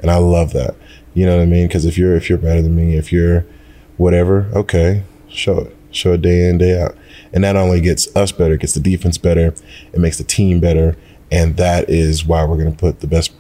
and 0.00 0.10
I 0.10 0.16
love 0.16 0.52
that. 0.52 0.74
You 1.14 1.26
know 1.26 1.36
what 1.36 1.42
I 1.42 1.46
mean? 1.46 1.68
Because 1.68 1.84
if 1.84 1.96
you're 1.96 2.16
if 2.16 2.28
you're 2.28 2.38
better 2.38 2.60
than 2.60 2.74
me, 2.74 2.96
if 2.96 3.12
you're 3.12 3.46
whatever, 3.96 4.50
okay, 4.54 5.04
show 5.28 5.58
it. 5.58 5.76
Show 5.90 6.14
it 6.14 6.22
day 6.22 6.48
in, 6.48 6.58
day 6.58 6.80
out. 6.80 6.96
And 7.32 7.44
that 7.44 7.54
only 7.54 7.80
gets 7.80 8.14
us 8.16 8.32
better, 8.32 8.56
gets 8.56 8.74
the 8.74 8.80
defense 8.80 9.16
better, 9.16 9.54
it 9.92 10.00
makes 10.00 10.18
the 10.18 10.24
team 10.24 10.60
better. 10.60 10.96
And 11.30 11.56
that 11.56 11.88
is 11.88 12.24
why 12.24 12.44
we're 12.44 12.56
going 12.56 12.72
to 12.72 12.78
put 12.78 13.00
the 13.00 13.06
best 13.06 13.32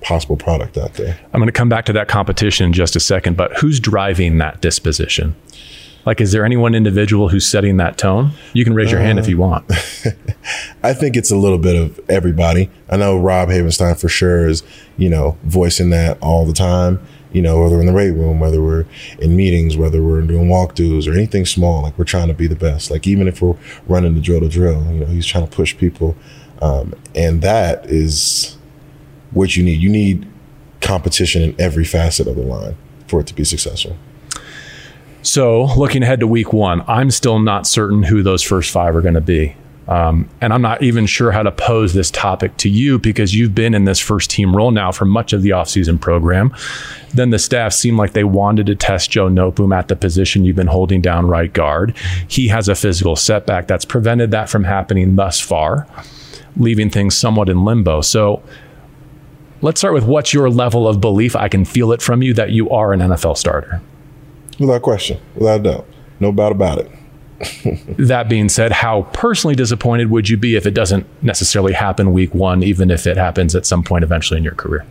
possible 0.00 0.36
product 0.36 0.76
out 0.78 0.94
there. 0.94 1.18
I'm 1.32 1.40
going 1.40 1.46
to 1.48 1.52
come 1.52 1.68
back 1.68 1.84
to 1.86 1.92
that 1.94 2.08
competition 2.08 2.66
in 2.66 2.72
just 2.72 2.96
a 2.96 3.00
second, 3.00 3.36
but 3.36 3.56
who's 3.58 3.78
driving 3.80 4.38
that 4.38 4.60
disposition? 4.60 5.36
Like, 6.06 6.20
is 6.20 6.32
there 6.32 6.44
any 6.44 6.56
one 6.56 6.74
individual 6.74 7.28
who's 7.28 7.46
setting 7.46 7.76
that 7.78 7.98
tone? 7.98 8.30
You 8.54 8.64
can 8.64 8.72
raise 8.72 8.90
your 8.90 9.00
uh, 9.00 9.04
hand 9.04 9.18
if 9.18 9.28
you 9.28 9.36
want. 9.36 9.70
I 10.82 10.94
think 10.94 11.16
it's 11.16 11.30
a 11.30 11.36
little 11.36 11.58
bit 11.58 11.76
of 11.76 12.00
everybody. 12.08 12.70
I 12.88 12.96
know 12.96 13.18
Rob 13.18 13.50
Havenstein 13.50 14.00
for 14.00 14.08
sure 14.08 14.48
is, 14.48 14.62
you 14.96 15.10
know, 15.10 15.36
voicing 15.42 15.90
that 15.90 16.16
all 16.22 16.46
the 16.46 16.54
time 16.54 17.00
you 17.32 17.42
know, 17.42 17.62
whether 17.62 17.76
we're 17.76 17.80
in 17.80 17.86
the 17.86 17.92
weight 17.92 18.10
room, 18.10 18.40
whether 18.40 18.62
we're 18.62 18.86
in 19.18 19.36
meetings, 19.36 19.76
whether 19.76 20.02
we're 20.02 20.22
doing 20.22 20.48
walkthroughs 20.48 21.06
or 21.06 21.12
anything 21.12 21.44
small, 21.44 21.82
like 21.82 21.98
we're 21.98 22.04
trying 22.04 22.28
to 22.28 22.34
be 22.34 22.46
the 22.46 22.56
best. 22.56 22.90
Like 22.90 23.06
even 23.06 23.28
if 23.28 23.42
we're 23.42 23.56
running 23.86 24.14
the 24.14 24.20
drill 24.20 24.40
to 24.40 24.48
drill, 24.48 24.84
you 24.92 25.00
know, 25.00 25.06
he's 25.06 25.26
trying 25.26 25.46
to 25.46 25.54
push 25.54 25.76
people. 25.76 26.16
Um, 26.62 26.94
and 27.14 27.42
that 27.42 27.86
is 27.86 28.56
what 29.30 29.56
you 29.56 29.62
need. 29.62 29.80
You 29.80 29.90
need 29.90 30.26
competition 30.80 31.42
in 31.42 31.54
every 31.60 31.84
facet 31.84 32.26
of 32.26 32.36
the 32.36 32.42
line 32.42 32.76
for 33.06 33.20
it 33.20 33.26
to 33.28 33.34
be 33.34 33.44
successful. 33.44 33.96
So, 35.22 35.64
looking 35.76 36.02
ahead 36.02 36.20
to 36.20 36.26
week 36.26 36.52
one, 36.52 36.82
I'm 36.86 37.10
still 37.10 37.38
not 37.38 37.66
certain 37.66 38.04
who 38.04 38.22
those 38.22 38.42
first 38.42 38.70
five 38.70 38.94
are 38.96 39.02
going 39.02 39.14
to 39.14 39.20
be. 39.20 39.56
Um, 39.88 40.28
and 40.42 40.52
I'm 40.52 40.60
not 40.60 40.82
even 40.82 41.06
sure 41.06 41.32
how 41.32 41.42
to 41.42 41.50
pose 41.50 41.94
this 41.94 42.10
topic 42.10 42.56
to 42.58 42.68
you 42.68 42.98
because 42.98 43.34
you've 43.34 43.54
been 43.54 43.74
in 43.74 43.86
this 43.86 43.98
first 43.98 44.30
team 44.30 44.54
role 44.54 44.70
now 44.70 44.92
for 44.92 45.06
much 45.06 45.32
of 45.32 45.40
the 45.40 45.50
offseason 45.50 45.98
program. 45.98 46.54
Then 47.14 47.30
the 47.30 47.38
staff 47.38 47.72
seemed 47.72 47.96
like 47.96 48.12
they 48.12 48.24
wanted 48.24 48.66
to 48.66 48.74
test 48.74 49.10
Joe 49.10 49.28
Noteboom 49.28 49.74
at 49.74 49.88
the 49.88 49.96
position 49.96 50.44
you've 50.44 50.56
been 50.56 50.66
holding 50.66 51.00
down 51.00 51.26
right 51.26 51.50
guard. 51.50 51.96
He 52.28 52.48
has 52.48 52.68
a 52.68 52.74
physical 52.74 53.16
setback 53.16 53.66
that's 53.66 53.86
prevented 53.86 54.30
that 54.30 54.50
from 54.50 54.64
happening 54.64 55.16
thus 55.16 55.40
far, 55.40 55.86
leaving 56.56 56.90
things 56.90 57.16
somewhat 57.16 57.48
in 57.48 57.64
limbo. 57.64 58.02
So 58.02 58.42
let's 59.62 59.80
start 59.80 59.94
with 59.94 60.04
what's 60.04 60.34
your 60.34 60.50
level 60.50 60.86
of 60.86 61.00
belief? 61.00 61.34
I 61.34 61.48
can 61.48 61.64
feel 61.64 61.92
it 61.92 62.02
from 62.02 62.20
you 62.20 62.34
that 62.34 62.50
you 62.50 62.68
are 62.68 62.92
an 62.92 63.00
NFL 63.00 63.38
starter. 63.38 63.80
Without 64.58 64.82
question, 64.82 65.18
without 65.34 65.62
doubt. 65.62 65.86
No 66.20 66.30
doubt 66.30 66.52
about 66.52 66.78
it 66.78 66.90
that 67.98 68.28
being 68.28 68.48
said, 68.48 68.72
how 68.72 69.02
personally 69.12 69.54
disappointed 69.54 70.10
would 70.10 70.28
you 70.28 70.36
be 70.36 70.56
if 70.56 70.66
it 70.66 70.72
doesn't 70.72 71.06
necessarily 71.22 71.72
happen 71.72 72.12
week 72.12 72.34
one, 72.34 72.62
even 72.62 72.90
if 72.90 73.06
it 73.06 73.16
happens 73.16 73.54
at 73.54 73.64
some 73.64 73.84
point 73.84 74.02
eventually 74.02 74.38
in 74.38 74.44
your 74.44 74.54
career? 74.54 74.84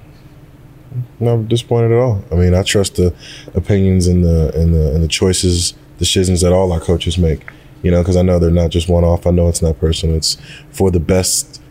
Not 1.19 1.47
disappointed 1.47 1.91
at 1.91 1.97
all. 1.97 2.23
I 2.31 2.35
mean, 2.35 2.53
I 2.53 2.63
trust 2.63 2.95
the 2.95 3.13
opinions 3.53 4.07
and 4.07 4.23
the 4.23 4.51
and 4.57 4.73
the 4.73 4.93
and 4.93 5.03
the 5.03 5.07
choices, 5.07 5.73
decisions 5.97 6.41
that 6.41 6.53
all 6.53 6.71
our 6.71 6.79
coaches 6.79 7.17
make. 7.17 7.49
You 7.83 7.91
know, 7.91 8.01
because 8.01 8.17
I 8.17 8.23
know 8.23 8.39
they're 8.39 8.49
not 8.49 8.71
just 8.71 8.89
one 8.89 9.03
off. 9.03 9.27
I 9.27 9.31
know 9.31 9.47
it's 9.47 9.61
not 9.61 9.79
personal. 9.79 10.15
It's 10.15 10.37
for 10.71 10.89
the 10.89 10.99
best. 10.99 11.61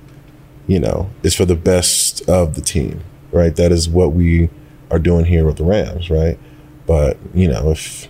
You 0.66 0.80
know, 0.80 1.10
it's 1.22 1.34
for 1.34 1.44
the 1.44 1.56
best 1.56 2.28
of 2.28 2.54
the 2.54 2.60
team, 2.60 3.02
right? 3.32 3.54
That 3.56 3.72
is 3.72 3.88
what 3.88 4.12
we 4.12 4.50
are 4.90 4.98
doing 4.98 5.24
here 5.24 5.44
with 5.44 5.56
the 5.56 5.64
Rams, 5.64 6.10
right? 6.10 6.38
But 6.86 7.16
you 7.34 7.48
know, 7.48 7.70
if 7.70 8.08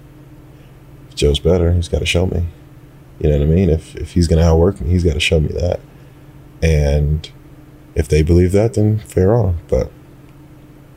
Joe's 1.16 1.38
better. 1.38 1.72
He's 1.72 1.88
got 1.88 2.00
to 2.00 2.06
show 2.06 2.26
me. 2.26 2.46
You 3.18 3.30
know 3.30 3.38
what 3.38 3.46
I 3.46 3.50
mean? 3.50 3.70
If 3.70 3.96
if 3.96 4.12
he's 4.12 4.28
going 4.28 4.40
to 4.40 4.46
outwork 4.46 4.80
me, 4.80 4.90
he's 4.90 5.04
got 5.04 5.14
to 5.14 5.20
show 5.20 5.40
me 5.40 5.48
that. 5.48 5.80
And 6.62 7.30
if 7.94 8.08
they 8.08 8.22
believe 8.22 8.52
that, 8.52 8.74
then 8.74 8.98
fair 8.98 9.34
on. 9.34 9.58
But 9.68 9.90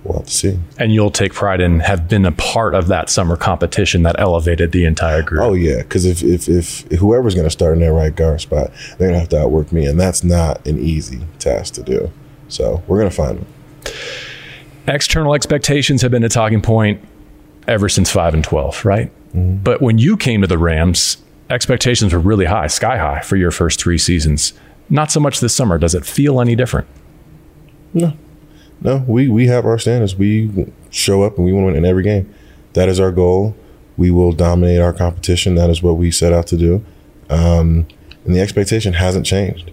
we'll 0.04 0.20
have 0.20 0.28
to 0.28 0.34
see. 0.34 0.60
And 0.78 0.94
you'll 0.94 1.12
take 1.12 1.34
pride 1.34 1.62
in 1.62 1.82
have 1.82 2.08
been 2.08 2.26
a 2.26 2.32
part 2.32 2.74
of 2.76 2.88
that 2.88 3.10
summer 3.10 3.36
competition 3.36 4.04
that 4.04 4.20
elevated 4.20 4.72
the 4.72 4.86
entire 4.86 5.22
group. 5.22 5.42
Oh 5.42 5.54
yeah, 5.54 5.78
because 5.78 6.06
if, 6.06 6.24
if 6.24 6.50
if 6.50 7.00
whoever's 7.00 7.36
going 7.36 7.46
to 7.48 7.52
start 7.52 7.74
in 7.74 7.80
that 7.82 7.94
right 7.94 8.16
guard 8.16 8.42
spot, 8.42 8.72
they're 8.98 9.10
going 9.10 9.14
to 9.14 9.20
have 9.20 9.30
to 9.30 9.40
outwork 9.40 9.72
me, 9.72 9.86
and 9.86 10.00
that's 10.00 10.24
not 10.24 10.66
an 10.68 10.80
easy 10.80 11.22
task 11.40 11.74
to 11.76 11.84
do. 11.84 12.12
So 12.48 12.84
we're 12.88 12.98
going 12.98 13.10
to 13.10 13.16
find 13.16 13.40
them. 13.40 13.48
External 14.88 15.36
expectations 15.36 16.02
have 16.02 16.12
been 16.12 16.24
a 16.24 16.30
talking 16.30 16.62
point 16.62 17.02
ever 17.68 17.88
since 17.88 18.12
five 18.12 18.34
and 18.34 18.44
twelve, 18.44 18.84
right? 18.84 19.12
Mm-hmm. 19.30 19.58
But 19.58 19.82
when 19.82 20.00
you 20.00 20.18
came 20.18 20.42
to 20.42 20.48
the 20.48 20.58
Rams, 20.58 21.18
expectations 21.50 22.14
were 22.14 22.20
really 22.20 22.46
high, 22.46 22.68
sky 22.68 22.98
high 22.98 23.22
for 23.22 23.36
your 23.36 23.52
first 23.52 23.80
three 23.80 23.98
seasons. 23.98 24.54
Not 24.90 25.12
so 25.12 25.20
much 25.20 25.40
this 25.40 25.56
summer. 25.56 25.78
Does 25.78 25.96
it 25.96 26.06
feel 26.06 26.42
any 26.42 26.56
different? 26.56 26.88
No, 27.94 28.14
no. 28.82 29.04
We 29.08 29.30
we 29.30 29.48
have 29.48 29.66
our 29.66 29.78
standards. 29.78 30.16
We 30.16 30.72
show 30.90 31.24
up 31.24 31.38
and 31.38 31.46
we 31.46 31.54
want 31.54 31.64
to 31.64 31.68
win 31.68 31.76
in 31.76 31.86
every 31.86 32.04
game. 32.04 32.34
That 32.74 32.90
is 32.90 33.00
our 33.00 33.12
goal. 33.12 33.56
We 33.98 34.12
will 34.12 34.32
dominate 34.32 34.80
our 34.80 34.94
competition. 34.94 35.56
That 35.56 35.70
is 35.70 35.84
what 35.84 35.98
we 35.98 36.12
set 36.12 36.34
out 36.34 36.48
to 36.48 36.58
do. 36.58 36.86
Um, 37.30 37.88
and 38.26 38.36
the 38.36 38.40
expectation 38.40 38.94
hasn't 38.94 39.26
changed. 39.26 39.72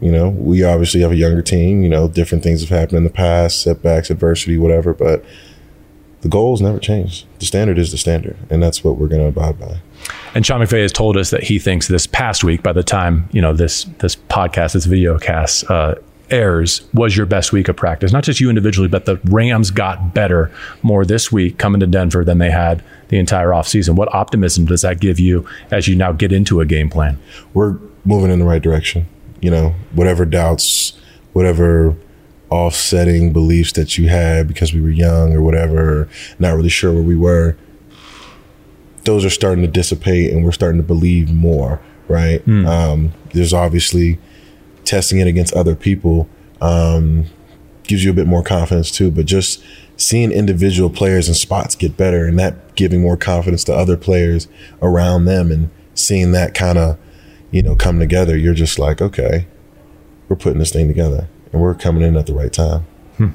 You 0.00 0.10
know, 0.10 0.30
we 0.30 0.64
obviously 0.64 1.00
have 1.02 1.12
a 1.12 1.16
younger 1.16 1.42
team. 1.42 1.82
You 1.82 1.88
know, 1.88 2.08
different 2.08 2.42
things 2.42 2.60
have 2.60 2.70
happened 2.70 2.98
in 2.98 3.04
the 3.04 3.10
past, 3.10 3.62
setbacks, 3.62 4.10
adversity, 4.10 4.58
whatever. 4.58 4.94
But 4.94 5.24
the 6.22 6.28
goals 6.28 6.60
never 6.60 6.78
change. 6.78 7.26
The 7.38 7.46
standard 7.46 7.78
is 7.78 7.90
the 7.90 7.98
standard, 7.98 8.36
and 8.50 8.62
that's 8.62 8.84
what 8.84 8.96
we're 8.96 9.08
going 9.08 9.22
to 9.22 9.28
abide 9.28 9.58
by. 9.58 9.80
And 10.34 10.44
Sean 10.44 10.60
McVay 10.60 10.82
has 10.82 10.92
told 10.92 11.16
us 11.16 11.30
that 11.30 11.42
he 11.42 11.58
thinks 11.58 11.88
this 11.88 12.06
past 12.06 12.44
week, 12.44 12.62
by 12.62 12.72
the 12.72 12.82
time 12.82 13.28
you 13.32 13.40
know 13.40 13.52
this 13.52 13.84
this 13.98 14.16
podcast, 14.16 14.74
this 14.74 14.84
video 14.84 15.18
cast 15.18 15.70
uh, 15.70 15.94
airs, 16.30 16.82
was 16.92 17.16
your 17.16 17.26
best 17.26 17.52
week 17.52 17.68
of 17.68 17.76
practice. 17.76 18.12
Not 18.12 18.24
just 18.24 18.40
you 18.40 18.48
individually, 18.48 18.88
but 18.88 19.06
the 19.06 19.16
Rams 19.24 19.70
got 19.70 20.14
better 20.14 20.50
more 20.82 21.04
this 21.04 21.32
week 21.32 21.58
coming 21.58 21.80
to 21.80 21.86
Denver 21.86 22.24
than 22.24 22.38
they 22.38 22.50
had 22.50 22.82
the 23.08 23.18
entire 23.18 23.48
offseason. 23.48 23.96
What 23.96 24.12
optimism 24.14 24.66
does 24.66 24.82
that 24.82 25.00
give 25.00 25.18
you 25.18 25.46
as 25.70 25.88
you 25.88 25.96
now 25.96 26.12
get 26.12 26.32
into 26.32 26.60
a 26.60 26.66
game 26.66 26.90
plan? 26.90 27.18
We're 27.54 27.78
moving 28.04 28.30
in 28.30 28.38
the 28.38 28.46
right 28.46 28.62
direction. 28.62 29.06
You 29.40 29.50
know, 29.50 29.74
whatever 29.92 30.26
doubts, 30.26 30.98
whatever 31.32 31.96
offsetting 32.50 33.32
beliefs 33.32 33.72
that 33.72 33.96
you 33.96 34.08
had 34.08 34.48
because 34.48 34.74
we 34.74 34.80
were 34.80 34.90
young 34.90 35.32
or 35.32 35.40
whatever, 35.40 36.08
not 36.38 36.54
really 36.54 36.68
sure 36.68 36.92
where 36.92 37.02
we 37.02 37.16
were, 37.16 37.56
those 39.04 39.24
are 39.24 39.30
starting 39.30 39.62
to 39.62 39.70
dissipate 39.70 40.32
and 40.32 40.44
we're 40.44 40.52
starting 40.52 40.80
to 40.80 40.86
believe 40.86 41.32
more, 41.32 41.80
right? 42.08 42.44
Mm. 42.44 42.66
Um, 42.66 43.12
there's 43.32 43.54
obviously 43.54 44.18
testing 44.84 45.20
it 45.20 45.26
against 45.26 45.54
other 45.54 45.76
people 45.76 46.28
um, 46.60 47.26
gives 47.84 48.04
you 48.04 48.10
a 48.10 48.14
bit 48.14 48.26
more 48.26 48.42
confidence 48.42 48.90
too, 48.90 49.10
but 49.10 49.26
just 49.26 49.62
seeing 49.96 50.32
individual 50.32 50.90
players 50.90 51.28
and 51.28 51.36
spots 51.36 51.74
get 51.76 51.96
better 51.96 52.26
and 52.26 52.38
that 52.38 52.74
giving 52.74 53.00
more 53.00 53.16
confidence 53.16 53.64
to 53.64 53.72
other 53.72 53.96
players 53.96 54.48
around 54.82 55.24
them 55.24 55.50
and 55.50 55.70
seeing 55.94 56.32
that 56.32 56.54
kind 56.54 56.78
of, 56.78 56.98
you 57.50 57.62
know, 57.62 57.76
come 57.76 57.98
together, 57.98 58.36
you're 58.36 58.54
just 58.54 58.78
like, 58.78 59.00
okay, 59.00 59.46
we're 60.28 60.36
putting 60.36 60.58
this 60.58 60.72
thing 60.72 60.88
together 60.88 61.28
and 61.52 61.60
we're 61.60 61.74
coming 61.74 62.02
in 62.02 62.16
at 62.16 62.26
the 62.26 62.34
right 62.34 62.52
time. 62.52 62.82
Hmm. 63.16 63.30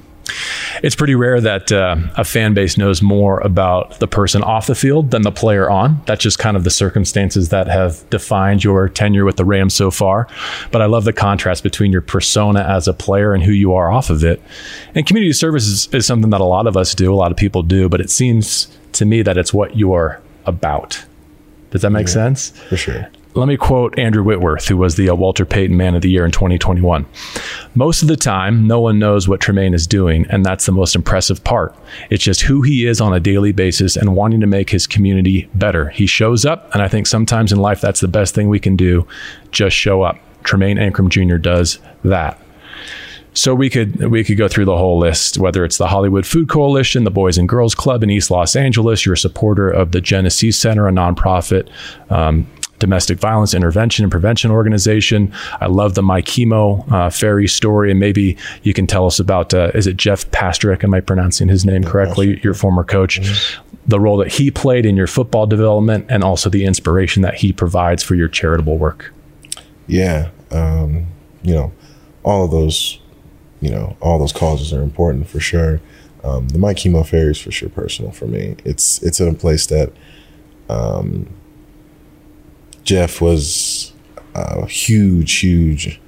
It's 0.82 0.96
pretty 0.96 1.16
rare 1.16 1.40
that 1.40 1.72
uh, 1.72 1.98
a 2.16 2.24
fan 2.24 2.54
base 2.54 2.78
knows 2.78 3.02
more 3.02 3.40
about 3.42 4.00
the 4.00 4.08
person 4.08 4.44
off 4.44 4.68
the 4.68 4.76
field 4.76 5.12
than 5.12 5.22
the 5.22 5.32
player 5.32 5.70
on. 5.70 6.02
That's 6.06 6.22
just 6.22 6.40
kind 6.40 6.58
of 6.58 6.64
the 6.64 6.70
circumstances 6.70 7.50
that 7.50 7.68
have 7.68 8.08
defined 8.10 8.64
your 8.64 8.90
tenure 8.90 9.26
with 9.26 9.38
the 9.38 9.46
Rams 9.46 9.74
so 9.74 9.92
far. 9.92 10.28
But 10.72 10.82
I 10.82 10.86
love 10.86 11.04
the 11.06 11.14
contrast 11.14 11.64
between 11.64 11.92
your 11.92 12.02
persona 12.02 12.62
as 12.62 12.88
a 12.88 12.94
player 12.94 13.34
and 13.34 13.44
who 13.44 13.52
you 13.52 13.74
are 13.74 13.92
off 13.92 14.10
of 14.10 14.24
it. 14.24 14.42
And 14.96 15.06
community 15.06 15.34
service 15.34 15.66
is, 15.66 15.88
is 15.94 16.06
something 16.06 16.32
that 16.32 16.42
a 16.42 16.46
lot 16.46 16.68
of 16.68 16.76
us 16.76 16.96
do, 16.96 17.14
a 17.14 17.16
lot 17.16 17.32
of 17.32 17.38
people 17.38 17.64
do, 17.64 17.88
but 17.88 18.02
it 18.02 18.10
seems 18.10 18.68
to 18.94 19.06
me 19.06 19.22
that 19.22 19.38
it's 19.38 19.54
what 19.54 19.78
you're 19.78 20.22
about. 20.46 21.06
Does 21.72 21.82
that 21.82 21.90
make 21.92 22.08
yeah, 22.08 22.14
sense? 22.14 22.50
For 22.70 22.78
sure. 22.78 23.10
Let 23.36 23.50
me 23.50 23.58
quote 23.58 24.00
Andrew 24.00 24.24
Whitworth, 24.24 24.66
who 24.66 24.78
was 24.78 24.96
the 24.96 25.10
uh, 25.10 25.16
Walter 25.16 25.46
Payton 25.46 25.76
Man 25.76 25.94
of 25.94 26.02
the 26.02 26.10
Year 26.10 26.24
in 26.24 26.32
2021. 26.32 27.06
Most 27.74 28.02
of 28.02 28.08
the 28.08 28.16
time, 28.16 28.66
no 28.66 28.80
one 28.80 28.98
knows 28.98 29.28
what 29.28 29.42
Tremayne 29.42 29.74
is 29.74 29.86
doing, 29.86 30.26
and 30.30 30.46
that's 30.46 30.66
the 30.66 30.72
most 30.72 30.96
impressive 30.96 31.44
part. 31.44 31.76
It's 32.10 32.24
just 32.24 32.44
who 32.44 32.62
he 32.62 32.86
is 32.86 33.02
on 33.02 33.14
a 33.14 33.20
daily 33.20 33.52
basis 33.52 33.98
and 33.98 34.16
wanting 34.16 34.40
to 34.40 34.48
make 34.48 34.70
his 34.70 34.88
community 34.88 35.50
better. 35.54 35.90
He 35.90 36.08
shows 36.08 36.46
up, 36.46 36.74
and 36.74 36.82
I 36.82 36.88
think 36.88 37.08
sometimes 37.08 37.52
in 37.52 37.60
life 37.60 37.82
that's 37.82 38.00
the 38.00 38.08
best 38.08 38.34
thing 38.34 38.48
we 38.48 38.60
can 38.60 38.78
do 38.78 39.06
just 39.52 39.76
show 39.76 40.02
up. 40.02 40.18
Tremayne 40.46 40.80
Anchrum 40.80 41.10
Jr. 41.10 41.36
does 41.36 41.78
that. 42.06 42.40
So 43.34 43.54
we 43.54 43.70
could 43.70 44.12
we 44.12 44.24
could 44.24 44.38
go 44.38 44.48
through 44.48 44.64
the 44.64 44.78
whole 44.78 44.98
list, 44.98 45.38
whether 45.38 45.66
it's 45.66 45.78
the 45.78 45.88
Hollywood 45.88 46.26
Food 46.26 46.48
Coalition, 46.48 47.04
the 47.04 47.12
Boys 47.12 47.38
and 47.38 47.50
Girls 47.50 47.76
Club 47.76 48.02
in 48.02 48.10
East 48.10 48.32
Los 48.32 48.56
Angeles, 48.56 49.06
you're 49.06 49.16
a 49.16 49.18
supporter 49.18 49.70
of 49.70 49.92
the 49.92 50.00
Jenesse 50.00 50.56
Center, 50.56 50.88
a 50.88 50.92
nonprofit 50.92 51.68
um, 52.10 52.48
domestic 52.80 53.18
violence 53.20 53.54
intervention 53.54 54.04
and 54.04 54.12
prevention 54.12 54.52
organization. 54.52 55.32
I 55.62 55.68
love 55.68 55.96
the 55.96 56.04
My 56.04 56.22
Chemo 56.22 56.92
uh, 56.92 57.10
Ferry 57.10 57.48
story, 57.48 57.92
and 57.92 58.00
maybe 58.00 58.38
you 58.64 58.74
can 58.74 58.88
tell 58.88 59.06
us 59.06 59.20
about 59.20 59.54
uh, 59.54 59.72
is 59.74 59.88
it 59.88 59.98
Jeff 59.98 60.30
Pastrick? 60.32 60.84
Am 60.84 60.94
I 60.94 61.02
pronouncing 61.02 61.48
his 61.48 61.66
name 61.66 61.84
correctly? 61.84 62.40
Your 62.44 62.54
former 62.54 62.84
coach. 62.84 63.22
Mm-hmm. 63.22 63.62
The 63.88 64.00
role 64.00 64.18
that 64.18 64.32
he 64.32 64.50
played 64.50 64.86
in 64.86 64.98
your 64.98 65.08
football 65.08 65.46
development, 65.46 66.08
and 66.10 66.24
also 66.24 66.50
the 66.50 66.66
inspiration 66.66 67.22
that 67.22 67.36
he 67.36 67.54
provides 67.54 68.02
for 68.02 68.16
your 68.16 68.28
charitable 68.28 68.78
work. 68.78 69.14
Yeah, 69.88 70.30
um, 70.52 71.06
you 71.44 71.54
know, 71.54 71.72
all 72.24 72.46
of 72.46 72.52
those, 72.52 73.00
you 73.62 73.70
know, 73.70 73.96
all 74.02 74.18
those 74.18 74.34
causes 74.34 74.74
are 74.74 74.82
important 74.82 75.28
for 75.28 75.40
sure. 75.40 75.82
Um, 76.24 76.48
the 76.48 76.58
My 76.58 76.74
Chemo 76.74 77.06
Ferry 77.06 77.32
is 77.32 77.40
for 77.40 77.52
sure 77.52 77.70
personal 77.70 78.12
for 78.12 78.26
me. 78.26 78.56
It's 78.66 79.02
it's 79.04 79.20
in 79.20 79.28
a 79.28 79.34
place 79.36 79.68
that 79.68 79.94
um, 80.70 81.30
Jeff 82.86 83.20
was 83.20 83.92
a 84.36 84.66
huge, 84.68 85.34
huge, 85.34 86.00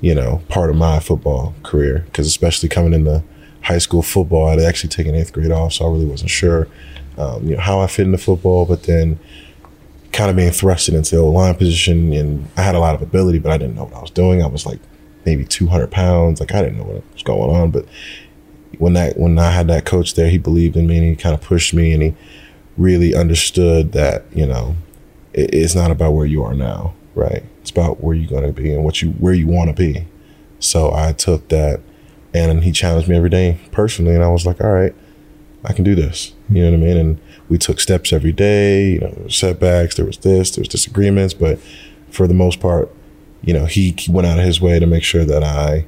you 0.00 0.14
know, 0.14 0.42
part 0.48 0.70
of 0.70 0.76
my 0.76 0.98
football 0.98 1.54
career. 1.62 2.00
Because 2.06 2.26
especially 2.26 2.68
coming 2.68 2.94
into 2.94 3.22
high 3.62 3.78
school 3.78 4.02
football, 4.02 4.48
I'd 4.48 4.58
actually 4.58 4.90
taken 4.90 5.14
eighth 5.14 5.32
grade 5.32 5.52
off, 5.52 5.74
so 5.74 5.86
I 5.86 5.90
really 5.90 6.06
wasn't 6.06 6.30
sure, 6.30 6.66
um, 7.18 7.46
you 7.46 7.54
know, 7.54 7.60
how 7.60 7.80
I 7.80 7.86
fit 7.86 8.06
into 8.06 8.18
football. 8.18 8.64
But 8.64 8.84
then, 8.84 9.20
kind 10.12 10.30
of 10.30 10.36
being 10.36 10.50
thrusted 10.50 10.94
into 10.94 11.16
the 11.16 11.22
line 11.22 11.54
position, 11.54 12.12
and 12.12 12.48
I 12.56 12.62
had 12.62 12.74
a 12.74 12.80
lot 12.80 12.94
of 12.94 13.02
ability, 13.02 13.38
but 13.38 13.52
I 13.52 13.58
didn't 13.58 13.76
know 13.76 13.84
what 13.84 13.94
I 13.94 14.00
was 14.00 14.10
doing. 14.10 14.42
I 14.42 14.46
was 14.46 14.66
like 14.66 14.80
maybe 15.24 15.44
200 15.44 15.90
pounds, 15.90 16.40
like 16.40 16.52
I 16.54 16.62
didn't 16.62 16.78
know 16.78 16.84
what 16.84 17.02
was 17.12 17.22
going 17.22 17.54
on. 17.54 17.70
But 17.70 17.86
when 18.78 18.94
that 18.94 19.18
when 19.18 19.38
I 19.38 19.50
had 19.50 19.68
that 19.68 19.84
coach 19.84 20.14
there, 20.14 20.30
he 20.30 20.38
believed 20.38 20.76
in 20.76 20.86
me 20.86 20.96
and 20.96 21.06
he 21.06 21.16
kind 21.16 21.34
of 21.34 21.42
pushed 21.42 21.74
me, 21.74 21.92
and 21.92 22.02
he 22.02 22.14
really 22.78 23.14
understood 23.14 23.92
that 23.92 24.24
you 24.34 24.46
know 24.46 24.76
it's 25.34 25.74
not 25.74 25.90
about 25.90 26.12
where 26.12 26.26
you 26.26 26.42
are 26.44 26.54
now, 26.54 26.94
right? 27.14 27.42
It's 27.60 27.70
about 27.70 28.02
where 28.02 28.14
you're 28.14 28.28
going 28.28 28.52
to 28.52 28.52
be 28.52 28.72
and 28.72 28.84
what 28.84 29.02
you 29.02 29.10
where 29.12 29.34
you 29.34 29.46
want 29.46 29.68
to 29.70 29.74
be. 29.74 30.06
So 30.58 30.92
I 30.94 31.12
took 31.12 31.48
that, 31.48 31.80
and 32.32 32.62
he 32.64 32.72
challenged 32.72 33.08
me 33.08 33.16
every 33.16 33.30
day 33.30 33.60
personally, 33.72 34.14
and 34.14 34.22
I 34.22 34.28
was 34.28 34.46
like, 34.46 34.60
all 34.60 34.72
right, 34.72 34.94
I 35.64 35.72
can 35.72 35.84
do 35.84 35.94
this. 35.94 36.34
You 36.48 36.62
know 36.62 36.70
what 36.70 36.76
I 36.76 36.86
mean? 36.86 36.96
And 36.96 37.20
we 37.48 37.58
took 37.58 37.80
steps 37.80 38.12
every 38.12 38.32
day. 38.32 38.92
You 38.92 39.00
know, 39.00 39.28
setbacks, 39.28 39.96
there 39.96 40.06
was 40.06 40.18
this, 40.18 40.50
there 40.50 40.62
was 40.62 40.68
disagreements, 40.68 41.34
but 41.34 41.58
for 42.10 42.26
the 42.26 42.34
most 42.34 42.60
part, 42.60 42.94
you 43.42 43.52
know, 43.52 43.64
he 43.64 43.96
went 44.08 44.26
out 44.26 44.38
of 44.38 44.44
his 44.44 44.60
way 44.60 44.78
to 44.78 44.86
make 44.86 45.02
sure 45.02 45.24
that 45.24 45.42
I 45.42 45.86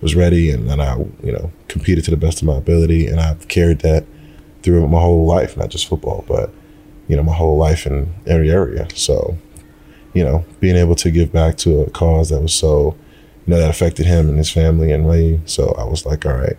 was 0.00 0.14
ready 0.14 0.50
and 0.50 0.68
that 0.70 0.80
I, 0.80 0.96
you 1.22 1.32
know, 1.32 1.50
competed 1.68 2.04
to 2.04 2.10
the 2.10 2.16
best 2.16 2.40
of 2.42 2.46
my 2.46 2.56
ability, 2.56 3.06
and 3.06 3.20
I've 3.20 3.48
carried 3.48 3.80
that 3.80 4.04
through 4.62 4.86
my 4.88 5.00
whole 5.00 5.26
life, 5.26 5.56
not 5.56 5.68
just 5.68 5.86
football, 5.86 6.24
but 6.26 6.50
you 7.08 7.16
know, 7.16 7.22
my 7.22 7.34
whole 7.34 7.56
life 7.56 7.86
in 7.86 8.14
every 8.26 8.50
area. 8.50 8.88
So, 8.94 9.36
you 10.12 10.24
know, 10.24 10.44
being 10.60 10.76
able 10.76 10.94
to 10.96 11.10
give 11.10 11.32
back 11.32 11.56
to 11.58 11.82
a 11.82 11.90
cause 11.90 12.30
that 12.30 12.40
was 12.40 12.54
so, 12.54 12.96
you 13.46 13.52
know, 13.52 13.58
that 13.58 13.70
affected 13.70 14.06
him 14.06 14.28
and 14.28 14.38
his 14.38 14.50
family 14.50 14.92
and 14.92 15.08
me. 15.08 15.40
So 15.44 15.74
I 15.78 15.84
was 15.84 16.06
like, 16.06 16.24
all 16.24 16.36
right, 16.36 16.56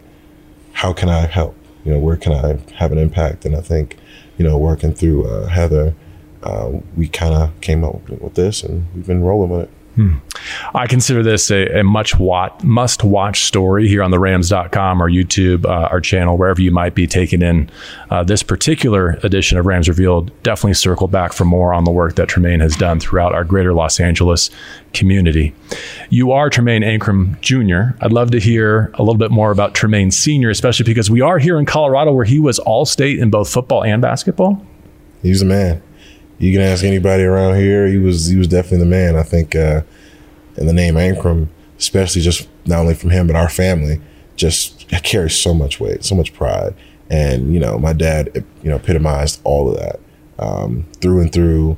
how 0.74 0.94
can 0.94 1.10
I 1.10 1.26
help? 1.26 1.56
You 1.84 1.94
know, 1.94 2.00
where 2.00 2.18
can 2.18 2.34
I 2.34 2.60
have 2.76 2.92
an 2.92 2.98
impact? 2.98 3.46
And 3.46 3.56
I 3.56 3.62
think, 3.62 3.98
you 4.38 4.46
know, 4.46 4.58
working 4.58 4.94
through 4.94 5.28
uh, 5.28 5.48
Heather, 5.48 5.96
uh, 6.44 6.72
we 6.96 7.08
kind 7.08 7.34
of 7.34 7.60
came 7.62 7.84
up 7.84 8.08
with 8.10 8.36
this 8.36 8.64
and 8.64 8.86
we've 8.94 9.08
been 9.08 9.24
rolling 9.24 9.50
with 9.50 9.62
it. 9.62 9.70
Hmm. 9.96 10.16
I 10.74 10.88
consider 10.88 11.24
this 11.24 11.50
a, 11.50 11.80
a 11.80 11.84
much 11.84 12.20
wat, 12.20 12.62
must 12.66 13.06
watch 13.06 13.46
story 13.46 13.88
here 13.88 14.04
on 14.04 14.12
the 14.12 14.20
Rams.com 14.20 15.02
or 15.02 15.10
YouTube, 15.10 15.64
uh, 15.66 15.88
our 15.90 16.02
channel, 16.02 16.38
wherever 16.38 16.62
you 16.62 16.72
might 16.72 16.96
be 16.96 17.08
taking 17.08 17.42
in 17.42 17.70
uh, 18.10 18.22
this 18.22 18.44
particular 18.44 19.12
edition 19.24 19.58
of 19.58 19.66
Rams 19.66 19.88
Revealed. 19.88 20.32
Definitely 20.44 20.74
circle 20.74 21.08
back 21.08 21.32
for 21.32 21.46
more 21.46 21.74
on 21.74 21.86
the 21.86 21.92
work 21.92 22.16
that 22.16 22.28
Tremayne 22.28 22.60
has 22.60 22.76
done 22.76 23.00
throughout 23.00 23.34
our 23.34 23.46
greater 23.46 23.74
Los 23.74 24.02
Angeles 24.02 24.50
community. 24.92 25.56
You 26.10 26.34
are 26.34 26.50
Tremayne 26.50 26.84
Anchrum 26.84 27.40
Jr. 27.40 27.98
I'd 28.04 28.12
love 28.12 28.32
to 28.32 28.40
hear 28.40 28.92
a 28.96 29.02
little 29.02 29.18
bit 29.18 29.32
more 29.32 29.52
about 29.52 29.76
Tremayne 29.76 30.12
Sr., 30.12 30.50
especially 30.50 30.84
because 30.84 31.10
we 31.10 31.22
are 31.22 31.40
here 31.40 31.58
in 31.58 31.66
Colorado 31.66 32.12
where 32.12 32.26
he 32.26 32.40
was 32.40 32.60
all 32.60 32.86
state 32.86 33.18
in 33.18 33.30
both 33.30 33.50
football 33.50 33.82
and 33.82 34.02
basketball. 34.02 34.66
He's 35.22 35.42
a 35.42 35.46
man 35.46 35.82
you 36.38 36.52
can 36.52 36.62
ask 36.62 36.84
anybody 36.84 37.24
around 37.24 37.56
here. 37.56 37.88
He 37.88 37.98
was 37.98 38.28
he 38.28 38.36
was 38.36 38.48
definitely 38.48 38.80
the 38.80 38.86
man. 38.86 39.16
I 39.16 39.24
think, 39.24 39.56
uh, 39.56 39.82
and 40.58 40.68
the 40.68 40.74
name 40.74 40.96
Anchrum, 40.96 41.48
especially 41.78 42.22
just 42.22 42.48
not 42.66 42.80
only 42.80 42.94
from 42.94 43.12
him 43.12 43.28
but 43.28 43.36
our 43.36 43.50
family, 43.50 44.02
just 44.36 44.88
carries 45.04 45.38
so 45.38 45.54
much 45.54 45.80
weight, 45.80 46.04
so 46.04 46.16
much 46.16 46.34
pride. 46.34 46.76
And 47.10 47.54
you 47.54 47.60
know, 47.60 47.78
my 47.78 47.94
dad, 47.94 48.44
you 48.64 48.70
know, 48.70 48.78
epitomized 48.78 49.42
all 49.44 49.70
of 49.70 49.78
that 49.78 50.00
um, 50.40 50.86
through 51.02 51.22
and 51.22 51.32
through, 51.32 51.78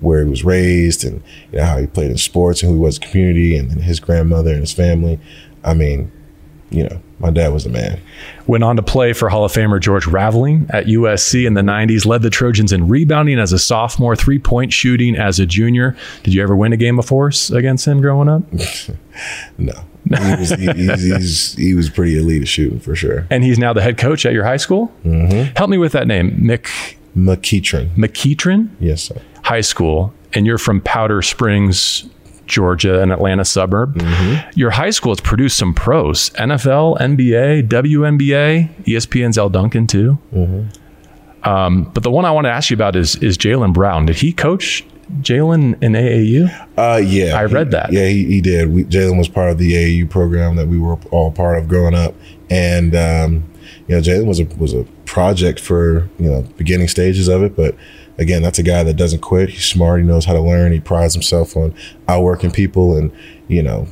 where 0.00 0.22
he 0.24 0.28
was 0.28 0.44
raised, 0.44 1.04
and 1.04 1.22
you 1.52 1.58
know 1.58 1.64
how 1.64 1.78
he 1.78 1.86
played 1.86 2.10
in 2.10 2.18
sports 2.18 2.62
and 2.62 2.70
who 2.70 2.76
he 2.76 2.80
was 2.80 2.98
in 2.98 3.08
community, 3.08 3.56
and 3.56 3.70
his 3.82 4.00
grandmother 4.00 4.50
and 4.50 4.60
his 4.60 4.72
family. 4.72 5.18
I 5.62 5.74
mean, 5.74 6.12
you 6.74 6.84
know, 6.84 7.00
my 7.18 7.30
dad 7.30 7.52
was 7.52 7.64
a 7.64 7.68
man. 7.68 8.00
Went 8.46 8.64
on 8.64 8.76
to 8.76 8.82
play 8.82 9.12
for 9.12 9.28
Hall 9.28 9.44
of 9.44 9.52
Famer 9.52 9.80
George 9.80 10.06
Raveling 10.06 10.66
at 10.70 10.86
USC 10.86 11.46
in 11.46 11.54
the 11.54 11.62
90s, 11.62 12.04
led 12.04 12.22
the 12.22 12.30
Trojans 12.30 12.72
in 12.72 12.88
rebounding 12.88 13.38
as 13.38 13.52
a 13.52 13.58
sophomore, 13.58 14.16
three 14.16 14.38
point 14.38 14.72
shooting 14.72 15.16
as 15.16 15.38
a 15.38 15.46
junior. 15.46 15.96
Did 16.22 16.34
you 16.34 16.42
ever 16.42 16.56
win 16.56 16.72
a 16.72 16.76
game 16.76 16.98
of 16.98 17.06
force 17.06 17.50
against 17.50 17.86
him 17.86 18.00
growing 18.00 18.28
up? 18.28 18.42
no. 19.58 19.72
he, 20.04 20.36
was, 20.36 20.50
he, 20.50 21.62
he 21.62 21.74
was 21.74 21.88
pretty 21.88 22.18
elite 22.18 22.42
at 22.42 22.48
shooting 22.48 22.80
for 22.80 22.94
sure. 22.94 23.26
And 23.30 23.42
he's 23.42 23.58
now 23.58 23.72
the 23.72 23.80
head 23.80 23.96
coach 23.96 24.26
at 24.26 24.32
your 24.32 24.44
high 24.44 24.58
school? 24.58 24.92
Mm-hmm. 25.04 25.54
Help 25.56 25.70
me 25.70 25.78
with 25.78 25.92
that 25.92 26.06
name. 26.06 26.32
Mick 26.32 26.68
McEachern. 27.16 27.90
McEachern? 27.94 28.68
Yes, 28.80 29.04
sir. 29.04 29.20
High 29.44 29.60
school. 29.60 30.12
And 30.32 30.46
you're 30.46 30.58
from 30.58 30.80
Powder 30.80 31.22
Springs, 31.22 32.08
Georgia, 32.46 33.00
an 33.02 33.10
Atlanta 33.10 33.44
suburb. 33.44 33.94
Mm-hmm. 33.96 34.50
Your 34.58 34.70
high 34.70 34.90
school 34.90 35.12
has 35.12 35.20
produced 35.20 35.56
some 35.56 35.74
pros 35.74 36.30
NFL, 36.30 36.98
NBA, 36.98 37.68
WNBA, 37.68 38.84
ESPN's 38.84 39.38
Elle 39.38 39.50
Duncan, 39.50 39.86
too. 39.86 40.18
Mm-hmm. 40.32 41.48
Um, 41.48 41.90
but 41.92 42.02
the 42.02 42.10
one 42.10 42.24
I 42.24 42.30
want 42.30 42.46
to 42.46 42.50
ask 42.50 42.70
you 42.70 42.74
about 42.74 42.96
is 42.96 43.16
is 43.16 43.36
Jaylen 43.36 43.74
Brown. 43.74 44.06
Did 44.06 44.16
he 44.16 44.32
coach 44.32 44.84
Jaylen 45.20 45.80
in 45.82 45.92
AAU? 45.92 46.68
Uh, 46.76 46.96
yeah, 46.96 47.38
I 47.38 47.44
read 47.44 47.70
that. 47.72 47.92
Yeah, 47.92 48.08
he, 48.08 48.24
he 48.24 48.40
did. 48.40 48.68
Jaylen 48.68 49.18
was 49.18 49.28
part 49.28 49.50
of 49.50 49.58
the 49.58 49.72
AAU 49.72 50.08
program 50.08 50.56
that 50.56 50.68
we 50.68 50.78
were 50.78 50.96
all 51.10 51.30
part 51.30 51.58
of 51.58 51.68
growing 51.68 51.94
up, 51.94 52.14
and 52.48 52.94
um, 52.94 53.44
you 53.86 53.94
know, 53.94 54.00
Jaylen 54.00 54.26
was 54.26 54.40
a 54.40 54.44
was 54.56 54.72
a 54.72 54.84
project 55.04 55.60
for 55.60 56.08
you 56.18 56.30
know 56.30 56.42
beginning 56.56 56.88
stages 56.88 57.28
of 57.28 57.42
it, 57.42 57.54
but 57.54 57.74
again, 58.18 58.42
that's 58.42 58.58
a 58.58 58.62
guy 58.62 58.82
that 58.82 58.94
doesn't 58.94 59.20
quit. 59.20 59.50
He's 59.50 59.64
smart. 59.64 60.00
He 60.00 60.06
knows 60.06 60.24
how 60.24 60.32
to 60.32 60.40
learn. 60.40 60.72
He 60.72 60.80
prides 60.80 61.14
himself 61.14 61.56
on 61.56 61.74
outworking 62.08 62.50
people 62.50 62.96
and 62.96 63.10
you 63.48 63.62
know 63.62 63.86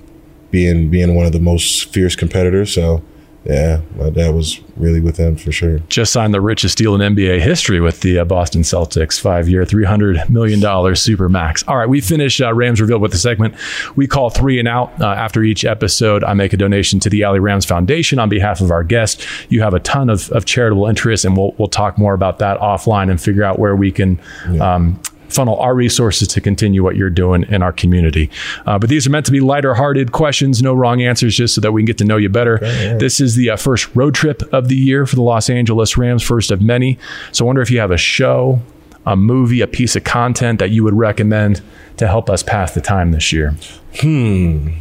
being 0.50 0.91
being 0.91 1.14
one 1.14 1.26
of 1.26 1.33
the 1.33 1.41
most 1.41 1.93
fierce 1.93 2.17
competitors. 2.17 2.73
So 2.75 3.02
yeah, 3.44 3.80
my 3.96 4.11
dad 4.11 4.34
was 4.34 4.61
really 4.76 5.00
with 5.00 5.16
them 5.16 5.37
for 5.37 5.50
sure. 5.50 5.80
Just 5.88 6.12
signed 6.12 6.32
the 6.32 6.40
richest 6.40 6.78
deal 6.78 6.94
in 6.94 7.14
NBA 7.14 7.40
history 7.40 7.80
with 7.80 8.00
the 8.00 8.20
uh, 8.20 8.25
Boston 8.25 8.62
Celtics, 8.62 9.20
five 9.20 9.49
year, 9.49 9.64
$300 9.64 10.30
million 10.30 10.94
super 10.94 11.28
max. 11.28 11.64
All 11.66 11.76
right, 11.76 11.88
we 11.88 12.00
finish 12.00 12.40
uh, 12.40 12.54
Rams 12.54 12.80
Revealed 12.80 13.02
with 13.02 13.12
the 13.12 13.18
segment 13.18 13.54
we 13.96 14.06
call 14.06 14.30
three 14.30 14.58
and 14.58 14.68
out. 14.68 15.00
Uh, 15.00 15.06
after 15.06 15.42
each 15.42 15.64
episode, 15.64 16.22
I 16.22 16.34
make 16.34 16.52
a 16.52 16.56
donation 16.56 17.00
to 17.00 17.11
the 17.11 17.22
LA 17.22 17.38
Rams 17.38 17.64
Foundation 17.64 18.18
on 18.18 18.28
behalf 18.28 18.61
of 18.61 18.70
our 18.70 18.84
guest. 18.84 19.26
You 19.49 19.62
have 19.62 19.75
a 19.75 19.80
ton 19.80 20.08
of, 20.08 20.30
of 20.30 20.44
charitable 20.44 20.87
interests, 20.87 21.25
and 21.25 21.37
we'll, 21.37 21.52
we'll 21.58 21.68
talk 21.68 21.99
more 21.99 22.14
about 22.14 22.38
that 22.38 22.58
offline 22.61 23.11
and 23.11 23.20
figure 23.20 23.42
out 23.42 23.58
where 23.58 23.75
we 23.75 23.90
can 23.90 24.20
yeah. 24.50 24.75
um, 24.75 25.00
funnel 25.32 25.56
our 25.56 25.74
resources 25.74 26.28
to 26.28 26.40
continue 26.40 26.82
what 26.82 26.96
you're 26.96 27.10
doing 27.10 27.44
in 27.48 27.62
our 27.62 27.72
community. 27.72 28.30
Uh, 28.66 28.78
but 28.78 28.88
these 28.88 29.06
are 29.06 29.10
meant 29.10 29.26
to 29.26 29.32
be 29.32 29.40
lighter 29.40 29.74
hearted 29.74 30.12
questions, 30.12 30.62
no 30.62 30.74
wrong 30.74 31.02
answers, 31.02 31.36
just 31.36 31.54
so 31.54 31.60
that 31.60 31.72
we 31.72 31.82
can 31.82 31.86
get 31.86 31.98
to 31.98 32.04
know 32.04 32.16
you 32.16 32.28
better. 32.28 32.56
Okay, 32.56 32.86
yeah. 32.86 32.96
This 32.96 33.20
is 33.20 33.34
the 33.34 33.50
uh, 33.50 33.56
first 33.56 33.94
road 33.94 34.14
trip 34.14 34.42
of 34.52 34.68
the 34.68 34.76
year 34.76 35.06
for 35.06 35.16
the 35.16 35.22
Los 35.22 35.50
Angeles 35.50 35.96
Rams, 35.96 36.22
first 36.22 36.50
of 36.50 36.60
many. 36.60 36.98
So 37.32 37.44
I 37.44 37.46
wonder 37.46 37.62
if 37.62 37.70
you 37.70 37.80
have 37.80 37.90
a 37.90 37.96
show, 37.96 38.60
a 39.06 39.16
movie, 39.16 39.60
a 39.60 39.66
piece 39.66 39.96
of 39.96 40.04
content 40.04 40.58
that 40.58 40.70
you 40.70 40.84
would 40.84 40.94
recommend 40.94 41.62
to 41.96 42.06
help 42.06 42.30
us 42.30 42.42
pass 42.42 42.74
the 42.74 42.80
time 42.80 43.12
this 43.12 43.32
year. 43.32 43.56
Hmm. 44.00 44.74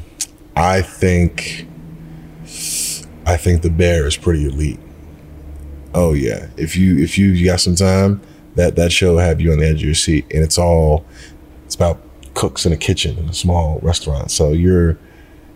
I 0.55 0.81
think 0.81 1.67
I 3.25 3.37
think 3.37 3.61
the 3.61 3.69
bear 3.69 4.05
is 4.07 4.17
pretty 4.17 4.45
elite. 4.45 4.79
Oh 5.93 6.13
yeah. 6.13 6.47
If 6.57 6.75
you 6.75 6.97
if 6.97 7.17
you 7.17 7.45
got 7.45 7.59
some 7.59 7.75
time, 7.75 8.21
that 8.55 8.75
that 8.75 8.91
show 8.91 9.17
have 9.17 9.41
you 9.41 9.51
on 9.51 9.59
the 9.59 9.67
edge 9.67 9.75
of 9.77 9.85
your 9.85 9.93
seat, 9.93 10.25
and 10.31 10.43
it's 10.43 10.57
all 10.57 11.05
it's 11.65 11.75
about 11.75 12.01
cooks 12.33 12.65
in 12.65 12.71
a 12.71 12.77
kitchen 12.77 13.17
in 13.17 13.29
a 13.29 13.33
small 13.33 13.79
restaurant. 13.81 14.31
So 14.31 14.51
you're 14.51 14.97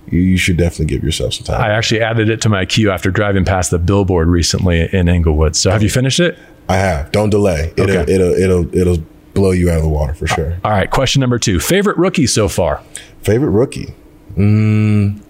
you 0.09 0.37
should 0.37 0.57
definitely 0.57 0.85
give 0.85 1.03
yourself 1.03 1.33
some 1.33 1.45
time. 1.45 1.61
I 1.61 1.69
actually 1.69 2.01
added 2.01 2.29
it 2.29 2.41
to 2.41 2.49
my 2.49 2.65
queue 2.65 2.91
after 2.91 3.09
driving 3.09 3.43
past 3.43 3.71
the 3.71 3.79
billboard 3.79 4.27
recently 4.27 4.87
in 4.93 5.07
Inglewood. 5.07 5.55
So 5.55 5.71
have 5.71 5.81
you 5.81 5.89
finished 5.89 6.19
it? 6.19 6.37
I 6.69 6.77
have. 6.77 7.11
Don't 7.11 7.29
delay. 7.29 7.73
It'll 7.77 7.97
okay. 7.97 8.13
it'll 8.13 8.33
it'll 8.33 8.75
it'll 8.75 9.03
blow 9.33 9.51
you 9.51 9.69
out 9.69 9.77
of 9.77 9.83
the 9.83 9.89
water 9.89 10.13
for 10.13 10.27
sure. 10.27 10.57
All 10.63 10.71
right. 10.71 10.89
Question 10.89 11.19
number 11.21 11.39
two. 11.39 11.59
Favorite 11.59 11.97
rookie 11.97 12.27
so 12.27 12.47
far? 12.47 12.83
Favorite 13.21 13.51
rookie? 13.51 13.93
Mm, 14.35 15.21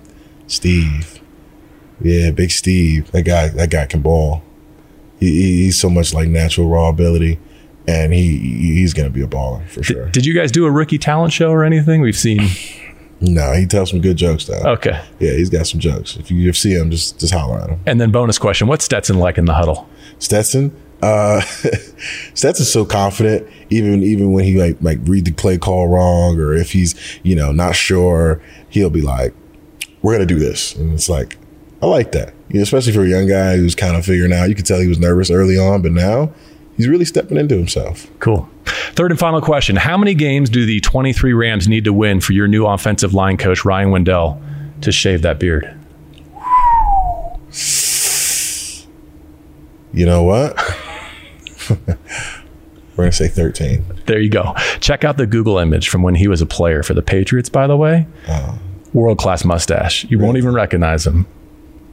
Steve. 0.47 1.19
Yeah, 2.01 2.31
big 2.31 2.51
Steve. 2.51 3.11
That 3.11 3.23
guy. 3.23 3.49
That 3.49 3.69
guy 3.69 3.85
can 3.85 4.01
ball. 4.01 4.43
He, 5.19 5.63
he's 5.63 5.79
so 5.79 5.89
much 5.89 6.13
like 6.13 6.27
natural 6.27 6.69
raw 6.69 6.89
ability 6.89 7.39
and 7.87 8.13
he 8.13 8.37
he's 8.37 8.93
going 8.93 9.07
to 9.07 9.13
be 9.13 9.21
a 9.21 9.27
baller 9.27 9.67
for 9.69 9.83
sure. 9.83 10.05
Did, 10.05 10.13
did, 10.13 10.25
you 10.25 10.33
guys 10.33 10.51
do 10.51 10.65
a 10.65 10.71
rookie 10.71 10.97
talent 10.97 11.33
show 11.33 11.51
or 11.51 11.63
anything? 11.63 12.01
We've 12.01 12.17
seen. 12.17 12.39
no, 13.21 13.53
he 13.53 13.65
tells 13.65 13.91
some 13.91 14.01
good 14.01 14.17
jokes 14.17 14.45
though. 14.45 14.61
Okay. 14.73 15.01
Yeah, 15.19 15.31
he's 15.31 15.49
got 15.49 15.67
some 15.67 15.79
jokes. 15.79 16.17
If 16.17 16.31
you 16.31 16.51
see 16.53 16.73
him, 16.73 16.91
just 16.91 17.19
just 17.19 17.33
holler 17.33 17.59
at 17.59 17.69
him. 17.69 17.79
And 17.85 17.99
then 18.01 18.11
bonus 18.11 18.37
question: 18.37 18.67
What's 18.67 18.85
Stetson 18.85 19.19
like 19.19 19.37
in 19.37 19.45
the 19.45 19.53
huddle? 19.53 19.87
Stetson, 20.19 20.75
uh, 21.01 21.41
Stetson's 22.33 22.71
so 22.71 22.85
confident. 22.85 23.47
Even 23.69 24.03
even 24.03 24.31
when 24.31 24.45
he 24.45 24.59
like 24.59 24.77
like 24.81 24.99
read 25.03 25.25
the 25.25 25.31
play 25.31 25.57
call 25.57 25.87
wrong, 25.87 26.39
or 26.39 26.53
if 26.53 26.71
he's 26.71 26.95
you 27.23 27.35
know 27.35 27.51
not 27.51 27.75
sure, 27.75 28.41
he'll 28.69 28.89
be 28.89 29.01
like, 29.01 29.33
"We're 30.01 30.13
gonna 30.13 30.25
do 30.25 30.39
this," 30.39 30.75
and 30.75 30.93
it's 30.93 31.09
like, 31.09 31.37
I 31.81 31.87
like 31.87 32.11
that. 32.13 32.33
You 32.49 32.57
know, 32.57 32.63
especially 32.63 32.93
for 32.93 33.03
a 33.03 33.07
young 33.07 33.27
guy 33.27 33.57
who's 33.57 33.75
kind 33.75 33.95
of 33.95 34.05
figuring 34.05 34.33
out. 34.33 34.49
You 34.49 34.55
could 34.55 34.65
tell 34.65 34.79
he 34.79 34.87
was 34.87 34.99
nervous 34.99 35.29
early 35.29 35.57
on, 35.57 35.81
but 35.81 35.91
now 35.91 36.31
he's 36.77 36.87
really 36.87 37.05
stepping 37.05 37.37
into 37.37 37.55
himself. 37.55 38.07
Cool. 38.19 38.49
Third 38.65 39.11
and 39.11 39.19
final 39.19 39.41
question 39.41 39.75
How 39.75 39.97
many 39.97 40.13
games 40.13 40.49
do 40.49 40.65
the 40.65 40.79
23 40.79 41.33
Rams 41.33 41.67
need 41.67 41.83
to 41.85 41.93
win 41.93 42.21
for 42.21 42.33
your 42.33 42.47
new 42.47 42.65
offensive 42.65 43.13
line 43.13 43.37
coach, 43.37 43.65
Ryan 43.65 43.91
Wendell, 43.91 44.41
to 44.81 44.91
shave 44.91 45.21
that 45.23 45.39
beard? 45.39 45.73
You 49.93 50.05
know 50.05 50.23
what? 50.23 50.57
We're 51.69 51.95
going 52.97 53.11
to 53.11 53.15
say 53.15 53.29
13. 53.29 53.85
There 54.07 54.19
you 54.19 54.29
go. 54.29 54.53
Check 54.81 55.05
out 55.05 55.15
the 55.15 55.25
Google 55.25 55.57
image 55.57 55.87
from 55.87 56.01
when 56.01 56.15
he 56.15 56.27
was 56.27 56.41
a 56.41 56.45
player 56.45 56.83
for 56.83 56.93
the 56.93 57.01
Patriots, 57.01 57.47
by 57.47 57.65
the 57.65 57.77
way. 57.77 58.05
Uh, 58.27 58.57
World 58.93 59.17
class 59.17 59.45
mustache. 59.45 60.03
You 60.05 60.17
really? 60.17 60.25
won't 60.25 60.37
even 60.37 60.53
recognize 60.53 61.07
him, 61.07 61.27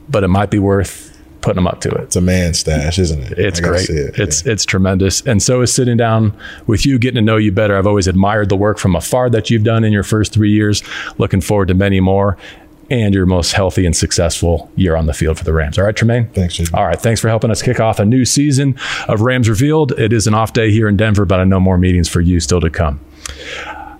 but 0.09 0.25
it 0.25 0.27
might 0.27 0.49
be 0.49 0.59
worth 0.59 1.12
putting 1.43 1.55
them 1.55 1.67
up 1.67 1.81
to 1.81 1.89
it. 1.89 2.01
It's 2.01 2.15
a 2.15 2.21
man 2.21 2.53
stash, 2.55 2.97
isn't 2.97 3.21
it? 3.21 3.37
It's 3.37 3.59
great. 3.59 3.89
It. 3.89 4.17
It's 4.17 4.43
yeah. 4.45 4.53
it's 4.53 4.65
tremendous. 4.65 5.21
And 5.21 5.43
so 5.43 5.61
is 5.61 5.71
sitting 5.71 5.97
down 5.97 6.35
with 6.65 6.85
you, 6.85 6.97
getting 6.97 7.15
to 7.15 7.21
know 7.21 7.37
you 7.37 7.51
better. 7.51 7.77
I've 7.77 7.85
always 7.85 8.07
admired 8.07 8.49
the 8.49 8.55
work 8.55 8.79
from 8.79 8.95
afar 8.95 9.29
that 9.29 9.49
you've 9.49 9.63
done 9.63 9.83
in 9.83 9.93
your 9.93 10.03
first 10.03 10.33
three 10.33 10.51
years. 10.51 10.81
Looking 11.19 11.41
forward 11.41 11.67
to 11.67 11.75
many 11.75 11.99
more. 11.99 12.37
And 12.89 13.13
your 13.13 13.25
most 13.25 13.53
healthy 13.53 13.85
and 13.85 13.95
successful 13.95 14.69
year 14.75 14.95
on 14.95 15.05
the 15.05 15.13
field 15.13 15.37
for 15.37 15.45
the 15.45 15.53
Rams. 15.53 15.79
All 15.79 15.85
right, 15.85 15.95
Tremayne? 15.95 16.31
Thanks, 16.33 16.55
Jason. 16.55 16.75
All 16.75 16.85
right, 16.85 16.99
thanks 16.99 17.21
for 17.21 17.29
helping 17.29 17.49
us 17.49 17.61
kick 17.61 17.79
off 17.79 17.97
a 17.97 18.05
new 18.05 18.25
season 18.25 18.77
of 19.07 19.21
Rams 19.21 19.49
Revealed. 19.49 19.93
It 19.93 20.11
is 20.11 20.27
an 20.27 20.33
off 20.33 20.53
day 20.53 20.69
here 20.69 20.89
in 20.89 20.97
Denver, 20.97 21.25
but 21.25 21.39
I 21.39 21.45
know 21.45 21.61
more 21.61 21.77
meetings 21.77 22.09
for 22.09 22.19
you 22.19 22.41
still 22.41 22.59
to 22.59 22.69
come. 22.69 22.99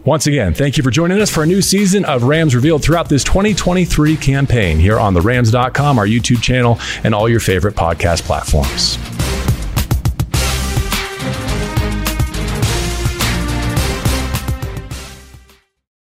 Once 0.06 0.28
again, 0.28 0.54
thank 0.54 0.76
you 0.76 0.84
for 0.84 0.92
joining 0.92 1.22
us 1.22 1.30
for 1.30 1.44
a 1.44 1.46
new 1.46 1.62
season 1.62 2.04
of 2.04 2.24
Rams 2.24 2.54
Revealed 2.54 2.84
throughout 2.84 3.08
this 3.08 3.24
2023 3.24 4.18
campaign 4.18 4.78
here 4.78 5.00
on 5.00 5.14
the 5.14 5.22
Rams.com, 5.22 5.98
our 5.98 6.06
YouTube 6.06 6.42
channel, 6.42 6.78
and 7.06 7.16
all 7.16 7.30
your 7.30 7.40
favorite 7.40 7.76
podcast 7.76 8.24
platforms. 8.24 8.98